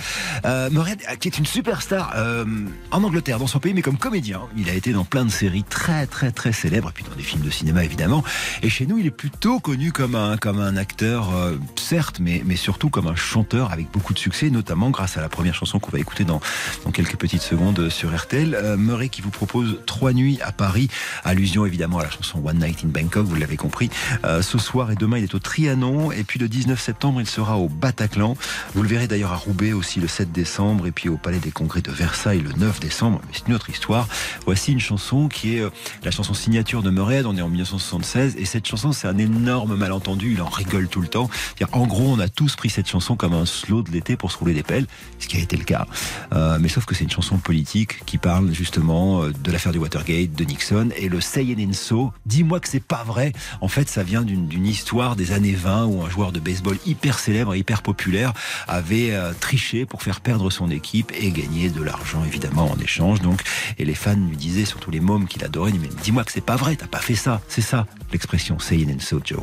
Euh, 0.46 0.72
Murrayhead, 0.72 1.00
euh, 1.12 1.16
qui 1.16 1.28
est 1.28 1.38
une 1.38 1.46
superstar 1.46 2.12
euh, 2.16 2.44
en 2.90 3.04
Angleterre, 3.04 3.38
dans 3.38 3.46
son 3.46 3.60
pays, 3.60 3.76
mais 3.76 3.84
comme 3.84 4.00
comédien. 4.00 4.42
Il 4.58 4.68
a 4.68 4.74
été 4.74 4.94
dans 4.94 5.04
plein 5.06 5.24
de 5.24 5.30
séries 5.30 5.64
très, 5.64 6.08
très, 6.08 6.32
très 6.32 6.52
célèbres, 6.54 6.90
et 6.90 6.92
puis 6.92 7.04
dans 7.08 7.16
des 7.16 7.22
films 7.22 7.44
de 7.44 7.52
cinéma, 7.52 7.84
évidemment. 7.84 8.24
Et 8.64 8.70
chez 8.70 8.88
nous, 8.88 8.98
il 8.98 9.06
est 9.06 9.12
plutôt 9.12 9.60
connu 9.60 9.92
comme 9.92 10.16
un, 10.16 10.38
comme 10.38 10.60
un 10.60 10.76
acteur, 10.76 11.30
certes, 11.76 12.18
mais, 12.20 12.42
mais 12.48 12.56
surtout 12.56 12.90
comme 12.90 13.06
un 13.06 13.16
chanteur 13.16 13.72
avec 13.72 13.92
beaucoup 13.92 14.16
de 14.16 14.20
succès, 14.20 14.50
notamment 14.50 14.90
grâce 14.90 15.16
à 15.16 15.22
la 15.22 15.30
première 15.30 15.54
chanson 15.54 15.78
qu'on 15.78 15.92
va 15.92 16.00
écouter 16.00 16.24
dans, 16.24 16.42
dans 16.84 16.90
quelques 16.90 17.18
petites 17.18 17.44
secondes 17.44 17.90
sur 17.90 18.12
RTL. 18.18 18.76
Murray 18.80 19.10
qui 19.10 19.22
vous 19.22 19.30
propose 19.30 19.78
Trois 19.86 20.14
nuits 20.14 20.40
à 20.42 20.52
Paris. 20.52 20.88
Allusion 21.24 21.68
évidemment 21.68 22.00
à 22.00 22.06
la 22.06 22.10
chanson 22.10 22.42
One 22.44 22.58
Night 22.58 22.80
in 22.84 22.88
Bangkok, 22.88 23.24
vous 23.28 23.36
l'avez 23.36 23.58
compris. 23.58 23.92
Ce 24.24 24.58
soir 24.58 24.90
et 24.90 24.96
demain, 24.96 25.20
il 25.20 25.26
est 25.26 25.36
au 25.36 25.40
Trianon. 25.40 26.12
Et 26.12 26.24
puis 26.24 26.40
le 26.40 26.48
19 26.50 26.82
septembre, 26.82 27.03
il 27.20 27.28
sera 27.28 27.58
au 27.58 27.68
Bataclan. 27.68 28.38
Vous 28.74 28.82
le 28.82 28.88
verrez 28.88 29.08
d'ailleurs 29.08 29.34
à 29.34 29.36
Roubaix 29.36 29.74
aussi 29.74 30.00
le 30.00 30.08
7 30.08 30.32
décembre. 30.32 30.88
Et 30.88 30.92
puis 30.92 31.10
au 31.10 31.18
Palais 31.18 31.40
des 31.40 31.52
Congrès 31.52 31.82
de 31.82 31.92
Versailles 31.92 32.42
le 32.42 32.54
9 32.54 32.80
décembre. 32.80 33.20
Mais 33.28 33.34
c'est 33.34 33.48
une 33.48 33.54
autre 33.54 33.70
histoire. 33.70 34.08
Voici 34.46 34.72
une 34.72 34.80
chanson 34.80 35.28
qui 35.28 35.58
est 35.58 35.60
euh, 35.60 35.70
la 36.04 36.12
chanson 36.12 36.34
signature 36.34 36.82
de 36.82 36.90
Murray. 36.90 37.24
On 37.26 37.36
est 37.36 37.42
en 37.42 37.50
1976. 37.50 38.36
Et 38.38 38.46
cette 38.46 38.66
chanson, 38.66 38.94
c'est 38.94 39.08
un 39.08 39.18
énorme 39.18 39.76
malentendu. 39.76 40.34
Il 40.34 40.42
en 40.42 40.48
rigole 40.48 40.88
tout 40.88 41.02
le 41.02 41.08
temps. 41.08 41.30
En 41.74 41.88
gros, 41.88 42.08
on 42.08 42.20
a 42.20 42.30
tous 42.30 42.56
pris 42.56 42.70
cette 42.70 42.88
chanson 42.88 43.16
comme 43.16 43.34
un 43.34 43.46
slow 43.46 43.82
de 43.82 43.92
l'été 43.92 44.16
pour 44.16 44.32
se 44.32 44.38
rouler 44.38 44.54
des 44.54 44.64
pelles. 44.64 44.88
Ce 45.20 45.28
qui 45.28 45.38
a 45.38 45.40
été 45.40 45.58
le 45.58 45.66
cas. 45.66 45.86
Euh, 46.34 46.58
mais 46.60 46.70
sauf 46.70 46.86
que 46.86 46.96
c'est 46.96 47.04
une 47.04 47.12
chanson 47.12 47.38
politique 47.38 48.06
qui 48.06 48.18
parle 48.18 48.54
justement 48.54 49.24
euh, 49.24 49.32
de 49.32 49.52
l'affaire 49.52 49.74
du 49.74 49.80
Watergate, 49.80 50.34
de 50.34 50.44
Nixon. 50.46 50.90
Et 50.98 51.10
le 51.10 51.20
Say 51.20 51.56
and 51.60 51.74
So, 51.74 52.14
dis-moi 52.26 52.60
que 52.60 52.70
c'est 52.70 52.84
pas 52.84 53.04
vrai. 53.04 53.34
En 53.60 53.68
fait, 53.68 53.90
ça 53.90 54.04
vient 54.04 54.22
d'une 54.22 54.66
histoire 54.66 55.16
des 55.16 55.32
années 55.32 55.54
20 55.54 55.86
où 55.86 56.04
un 56.04 56.10
joueur 56.10 56.32
de 56.32 56.40
baseball 56.40 56.78
hyper 56.94 57.20
célèbre, 57.20 57.56
hyper 57.56 57.82
populaire, 57.82 58.34
avait 58.68 59.12
euh, 59.12 59.34
triché 59.40 59.86
pour 59.86 60.02
faire 60.02 60.22
perdre 60.22 60.50
son 60.50 60.70
équipe 60.70 61.12
et 61.20 61.32
gagner 61.32 61.70
de 61.70 61.82
l'argent 61.82 62.24
évidemment 62.26 62.72
en 62.72 62.78
échange. 62.78 63.22
Donc, 63.22 63.42
et 63.78 63.86
les 63.86 63.96
fans 63.96 64.16
lui 64.16 64.38
disaient, 64.38 64.66
surtout 64.66 64.92
les 64.92 65.00
mômes 65.00 65.28
qu'il 65.28 65.44
adorait, 65.44 65.74
mais 65.74 65.90
dis-moi 66.04 66.24
que 66.24 66.32
c'est 66.32 66.42
pas 66.42 66.56
vrai, 66.56 66.76
t'as 66.76 66.88
pas 66.88 67.00
fait 67.00 67.16
ça. 67.16 67.42
C'est 67.48 67.62
ça 67.62 67.86
l'expression 68.12 68.60
Say 68.60 68.86
and 68.90 69.00
So, 69.00 69.20
Joe. 69.24 69.42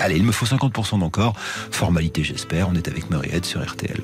Allez, 0.00 0.16
il 0.16 0.24
me 0.24 0.32
faut 0.32 0.46
50% 0.46 0.98
d'encore. 0.98 1.34
Formalité, 1.70 2.24
j'espère. 2.24 2.68
On 2.68 2.74
est 2.74 2.88
avec 2.88 3.10
Murrayhead 3.10 3.44
sur 3.44 3.64
RTL. 3.64 4.02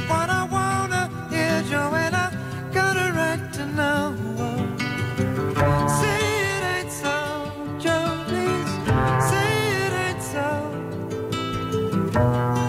Not 0.00 0.08
what 0.08 0.28
I 0.30 0.44
wanna 0.56 1.02
hear, 1.30 1.62
I 2.22 2.30
got 2.72 2.96
a 2.96 3.12
right 3.12 3.52
to 3.52 3.64
know. 3.78 4.02
Say 6.00 6.20
it 6.52 6.62
ain't 6.74 6.92
so, 7.02 7.16
Joe, 7.78 8.08
please. 8.28 8.72
Say 9.30 9.50
it 9.84 9.92
ain't 10.04 10.22
so. 10.34 10.48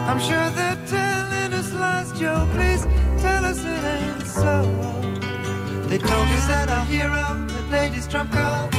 I'm 0.09 0.19
sure 0.19 0.47
they're 0.57 0.81
telling 0.85 1.51
us 1.59 1.73
lies, 1.73 2.11
Joe, 2.19 2.47
please 2.53 2.83
tell 3.23 3.43
us 3.51 3.59
it 3.73 3.83
ain't 3.95 4.27
so. 4.27 4.55
They 5.89 5.97
told 5.97 6.27
us 6.37 6.47
that 6.47 6.69
our 6.69 6.85
hero, 6.85 7.25
the 7.47 7.63
lady's 7.71 8.07
trump 8.07 8.31
card, 8.31 8.74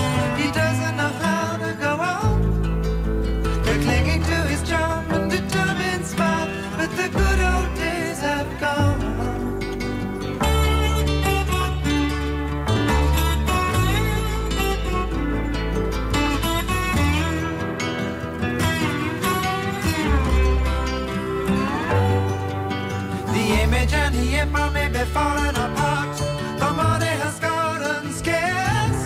image 23.66 23.92
and 23.92 24.14
the 24.14 24.36
emperor 24.36 24.70
may 24.70 24.88
be 24.88 25.04
falling 25.16 25.56
apart. 25.56 26.16
The 26.60 26.70
money 26.82 27.12
has 27.22 27.38
gotten 27.40 28.12
scarce. 28.12 29.02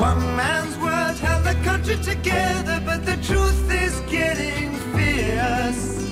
One 0.00 0.20
man's 0.36 0.76
word 0.78 1.16
held 1.26 1.44
the 1.44 1.56
country 1.64 1.96
together, 1.96 2.82
but 2.84 3.04
the 3.06 3.16
truth 3.28 3.70
is 3.70 3.94
getting 4.10 4.72
fierce. 4.94 6.05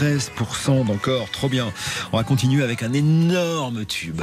93% 0.00 0.86
d'encore, 0.86 1.30
trop 1.30 1.48
bien. 1.48 1.72
On 2.12 2.16
va 2.16 2.24
continuer 2.24 2.64
avec 2.64 2.82
un 2.82 2.92
énorme 2.92 3.84
tube. 3.84 4.20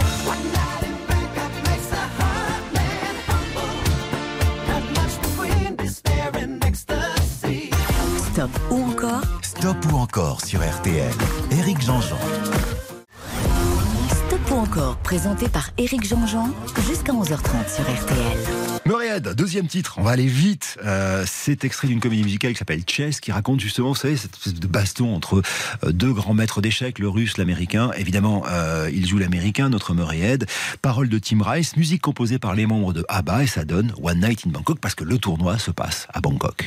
Stop 8.33 8.49
ou 8.69 8.83
encore? 8.83 9.21
Stop 9.41 9.77
ou 9.91 9.97
encore 9.97 10.43
sur 10.43 10.59
RTL. 10.59 11.13
Eric 11.51 11.81
Jean-Jean. 11.81 12.17
Stop 14.09 14.51
ou 14.51 14.55
encore, 14.55 14.97
présenté 14.97 15.47
par 15.47 15.69
Éric 15.77 16.05
Jean-Jean, 16.05 16.49
jusqu'à 16.87 17.13
11h30 17.13 17.73
sur 17.73 17.83
RTL. 17.83 18.70
Murriade, 18.85 19.35
deuxième 19.35 19.67
titre, 19.67 19.95
on 19.97 20.03
va 20.03 20.11
aller 20.11 20.25
vite. 20.25 20.79
Euh, 20.83 21.23
c'est 21.27 21.63
extrait 21.63 21.87
d'une 21.87 21.99
comédie 21.99 22.23
musicale 22.23 22.53
qui 22.53 22.57
s'appelle 22.57 22.81
Chess, 22.87 23.19
qui 23.19 23.31
raconte 23.31 23.59
justement, 23.59 23.89
vous 23.89 23.95
savez, 23.95 24.17
cette 24.17 24.33
espèce 24.35 24.55
de 24.55 24.67
baston 24.67 25.15
entre 25.15 25.43
euh, 25.83 25.91
deux 25.91 26.11
grands 26.11 26.33
maîtres 26.33 26.61
d'échecs, 26.61 26.97
le 26.97 27.07
russe, 27.07 27.37
l'américain. 27.37 27.91
Évidemment, 27.95 28.43
euh, 28.49 28.89
il 28.91 29.07
joue 29.07 29.19
l'américain, 29.19 29.69
notre 29.69 29.93
Murriade. 29.93 30.47
Parole 30.81 31.09
de 31.09 31.19
Tim 31.19 31.43
Rice, 31.43 31.77
musique 31.77 32.01
composée 32.01 32.39
par 32.39 32.55
les 32.55 32.65
membres 32.65 32.91
de 32.91 33.05
ABBA, 33.07 33.43
et 33.43 33.47
ça 33.47 33.65
donne 33.65 33.93
One 34.01 34.19
Night 34.19 34.47
in 34.47 34.49
Bangkok, 34.49 34.79
parce 34.79 34.95
que 34.95 35.03
le 35.03 35.19
tournoi 35.19 35.59
se 35.59 35.71
passe 35.71 36.07
à. 36.13 36.21
Bangkok, 36.21 36.65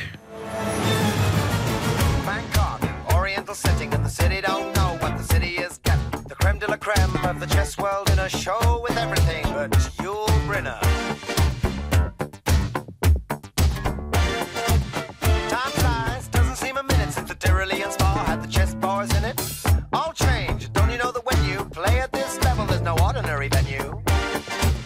bars 19.05 19.17
in 19.17 19.25
it. 19.25 19.85
All 19.93 20.13
change, 20.13 20.71
don't 20.73 20.89
you 20.91 20.97
know 20.97 21.11
that 21.11 21.25
when 21.25 21.49
you 21.49 21.65
play 21.65 21.99
at 21.99 22.11
this 22.11 22.41
level, 22.43 22.65
there's 22.65 22.81
no 22.81 22.95
ordinary 23.03 23.47
venue? 23.47 24.01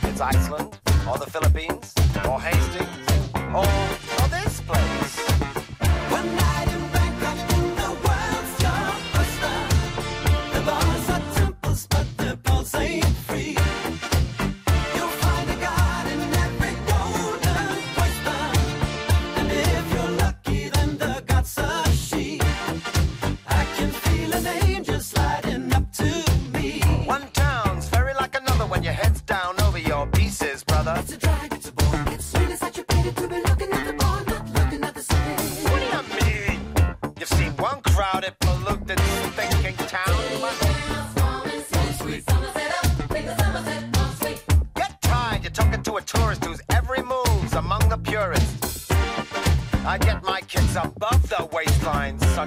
It's 0.04 0.22
Iceland, 0.22 0.80
or 1.10 1.18
the 1.18 1.30
Philippines, 1.30 1.94
or 2.26 2.40
Hastings, 2.40 2.90
or, 3.54 4.09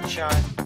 sunshine. 0.03 0.62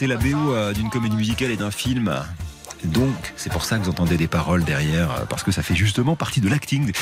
C'était 0.00 0.14
la 0.14 0.16
BO 0.18 0.54
euh, 0.54 0.72
d'une 0.72 0.88
comédie 0.88 1.16
musicale 1.16 1.50
et 1.50 1.58
d'un 1.58 1.70
film. 1.70 2.10
Donc, 2.84 3.29
c'est 3.40 3.50
pour 3.50 3.64
ça 3.64 3.78
que 3.78 3.84
vous 3.84 3.90
entendez 3.90 4.18
des 4.18 4.28
paroles 4.28 4.64
derrière, 4.64 5.10
euh, 5.12 5.24
parce 5.24 5.42
que 5.42 5.50
ça 5.50 5.62
fait 5.62 5.74
justement 5.74 6.14
partie 6.14 6.42
de 6.42 6.48
l'acting 6.48 6.92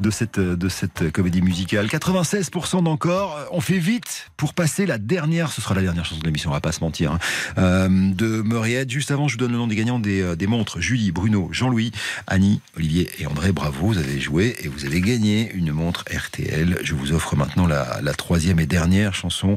de 0.00 0.10
cette, 0.10 0.38
euh, 0.38 0.54
de 0.54 0.68
cette 0.68 1.10
comédie 1.12 1.40
musicale. 1.40 1.86
96% 1.86 2.82
d'encore. 2.82 3.36
Euh, 3.38 3.44
On 3.52 3.62
fait 3.62 3.78
vite 3.78 4.30
pour 4.36 4.52
passer 4.52 4.84
la 4.84 4.98
dernière, 4.98 5.50
ce 5.50 5.62
sera 5.62 5.74
la 5.74 5.80
dernière 5.80 6.04
chanson 6.04 6.20
de 6.20 6.26
l'émission, 6.26 6.50
on 6.50 6.52
va 6.52 6.60
pas 6.60 6.72
se 6.72 6.80
mentir, 6.80 7.12
hein, 7.56 7.88
de 7.88 8.42
Muriette. 8.42 8.90
Juste 8.90 9.10
avant, 9.10 9.28
je 9.28 9.34
vous 9.34 9.38
donne 9.38 9.52
le 9.52 9.56
nom 9.56 9.66
des 9.66 9.76
gagnants 9.76 9.98
des, 9.98 10.36
des 10.36 10.46
montres. 10.46 10.78
Julie, 10.78 11.10
Bruno, 11.10 11.48
Jean-Louis, 11.52 11.90
Annie, 12.26 12.60
Olivier 12.76 13.10
et 13.18 13.26
André. 13.26 13.52
Bravo, 13.52 13.86
vous 13.86 13.98
avez 13.98 14.20
joué 14.20 14.56
et 14.60 14.68
vous 14.68 14.84
avez 14.84 15.00
gagné 15.00 15.50
une 15.54 15.72
montre 15.72 16.04
RTL. 16.14 16.78
Je 16.82 16.94
vous 16.94 17.12
offre 17.12 17.34
maintenant 17.34 17.66
la, 17.66 18.00
la 18.02 18.12
troisième 18.12 18.60
et 18.60 18.66
dernière 18.66 19.14
chanson 19.14 19.56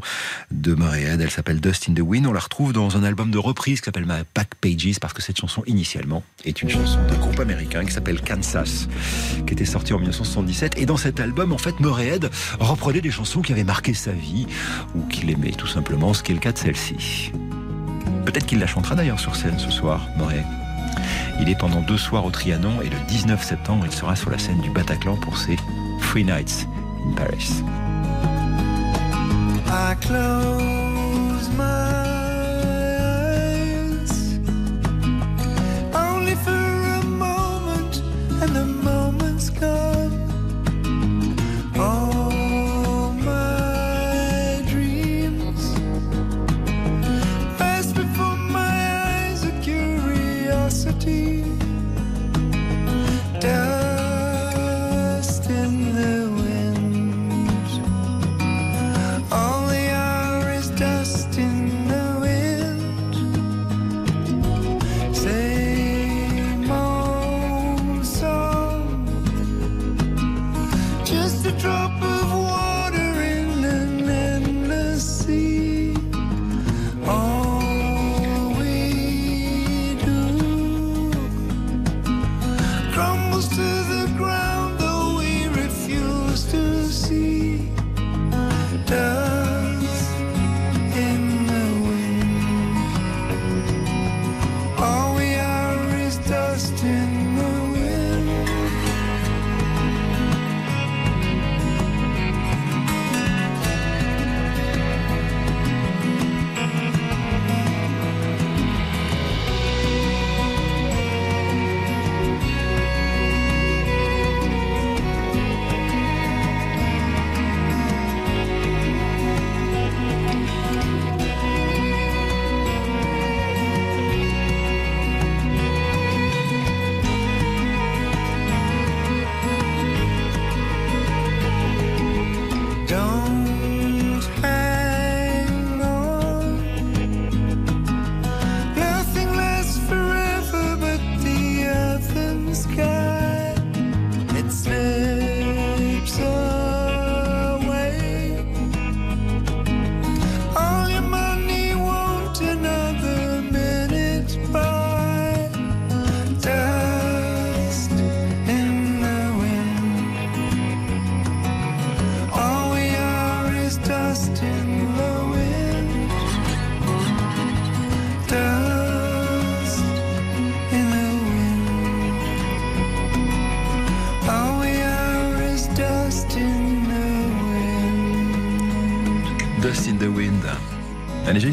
de 0.51 0.75
Muriette. 0.75 1.19
Elle 1.19 1.29
s'appelle 1.29 1.59
Dust 1.59 1.89
in 1.89 1.93
the 1.93 1.99
Wind. 1.99 2.25
On 2.25 2.33
la 2.33 2.39
retrouve 2.39 2.71
dans 2.71 2.95
un 2.95 3.03
album 3.03 3.31
de 3.31 3.37
reprise 3.37 3.81
qui 3.81 3.85
s'appelle 3.85 4.05
Back 4.05 4.55
Pages 4.61 4.99
parce 4.99 5.13
que 5.13 5.21
cette 5.21 5.39
chanson 5.39 5.63
initialement 5.67 6.20
est 6.45 6.61
une 6.61 6.69
chanson 6.69 6.99
d'un 7.07 7.17
groupe 7.17 7.39
américain 7.39 7.85
qui 7.85 7.91
s'appelle 7.91 8.21
Kansas, 8.21 8.87
qui 9.45 9.53
était 9.53 9.65
sorti 9.65 9.93
en 9.93 9.97
1977. 9.97 10.77
Et 10.77 10.85
dans 10.85 10.97
cet 10.97 11.19
album, 11.19 11.51
en 11.53 11.57
fait, 11.57 11.79
Morehead 11.79 12.29
reprenait 12.59 13.01
des 13.01 13.11
chansons 13.11 13.41
qui 13.41 13.51
avaient 13.51 13.63
marqué 13.63 13.93
sa 13.93 14.11
vie 14.11 14.47
ou 14.95 15.01
qu'il 15.07 15.29
aimait 15.29 15.51
tout 15.51 15.67
simplement, 15.67 16.13
ce 16.13 16.23
qui 16.23 16.31
est 16.31 16.35
le 16.35 16.41
cas 16.41 16.51
de 16.51 16.57
celle-ci. 16.57 17.31
Peut-être 18.25 18.45
qu'il 18.45 18.59
la 18.59 18.67
chantera 18.67 18.95
d'ailleurs 18.95 19.19
sur 19.19 19.35
scène 19.35 19.57
ce 19.59 19.71
soir, 19.71 20.07
Morehead. 20.17 20.45
Il 21.39 21.49
est 21.49 21.57
pendant 21.57 21.81
deux 21.81 21.97
soirs 21.97 22.25
au 22.25 22.31
Trianon 22.31 22.81
et 22.81 22.89
le 22.89 22.97
19 23.07 23.43
septembre, 23.43 23.85
il 23.85 23.91
sera 23.91 24.15
sur 24.15 24.29
la 24.29 24.37
scène 24.37 24.61
du 24.61 24.69
Bataclan 24.69 25.17
pour 25.17 25.37
ses 25.37 25.55
Free 25.99 26.23
Nights 26.23 26.67
in 27.07 27.13
Paris. 27.13 27.63
I 29.67 29.95
close 30.01 31.49
my 31.57 32.20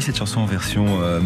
Cette 0.01 0.17
chanson 0.17 0.39
en 0.39 0.45
version 0.45 1.01
euh. 1.01 1.19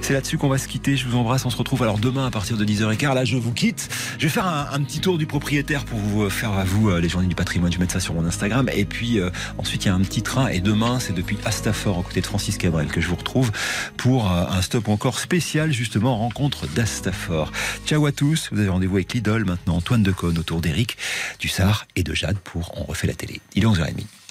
C'est 0.00 0.12
là-dessus 0.12 0.38
qu'on 0.38 0.48
va 0.48 0.58
se 0.58 0.66
quitter. 0.66 0.96
Je 0.96 1.06
vous 1.06 1.16
embrasse. 1.16 1.44
On 1.44 1.50
se 1.50 1.56
retrouve 1.56 1.82
alors 1.82 1.98
demain 1.98 2.26
à 2.26 2.30
partir 2.30 2.56
de 2.56 2.64
10h15. 2.64 3.14
Là, 3.14 3.24
je 3.24 3.36
vous 3.36 3.52
quitte. 3.52 3.88
Je 4.18 4.24
vais 4.24 4.32
faire 4.32 4.46
un, 4.46 4.80
petit 4.82 5.00
tour 5.00 5.18
du 5.18 5.26
propriétaire 5.26 5.84
pour 5.84 5.98
vous 5.98 6.24
euh, 6.24 6.28
faire 6.28 6.52
à 6.52 6.64
vous 6.64 6.90
euh, 6.90 7.00
les 7.00 7.08
journées 7.08 7.28
du 7.28 7.34
patrimoine. 7.34 7.70
Je 7.70 7.78
vais 7.78 7.84
mettre 7.84 7.92
ça 7.92 8.00
sur 8.00 8.14
mon 8.14 8.24
Instagram. 8.24 8.68
Et 8.72 8.84
puis 8.84 9.20
euh, 9.20 9.30
ensuite, 9.58 9.84
il 9.84 9.88
y 9.88 9.90
a 9.90 9.94
un 9.94 10.00
petit 10.00 10.22
train. 10.22 10.48
Et 10.48 10.60
demain, 10.60 10.98
c'est 11.00 11.12
depuis 11.12 11.38
Astafort, 11.44 11.98
aux 11.98 12.02
côtés 12.02 12.20
de 12.20 12.26
Francis 12.26 12.58
Cabrel, 12.58 12.88
que 12.88 13.00
je 13.00 13.08
vous 13.08 13.16
retrouve 13.16 13.52
pour 13.96 14.30
un 14.30 14.62
stop 14.62 14.88
encore 14.88 15.18
spécial, 15.18 15.72
justement, 15.72 16.16
rencontre 16.16 16.66
d'Astafort. 16.66 17.52
Ciao 17.86 18.04
à 18.06 18.12
tous. 18.12 18.48
Vous 18.52 18.58
avez 18.58 18.68
rendez-vous 18.68 18.96
avec 18.96 19.12
l'idole 19.12 19.44
maintenant, 19.44 19.76
Antoine 19.76 20.02
Decaune, 20.02 20.38
autour 20.38 20.60
d'Eric 20.60 20.96
Dussard 21.38 21.86
et 21.94 22.02
de 22.02 22.14
Jade 22.14 22.38
pour 22.38 22.72
On 22.76 22.84
refait 22.84 23.06
la 23.06 23.14
télé. 23.14 23.40
Il 23.54 23.62
est 23.62 23.66
11h30. 23.66 24.25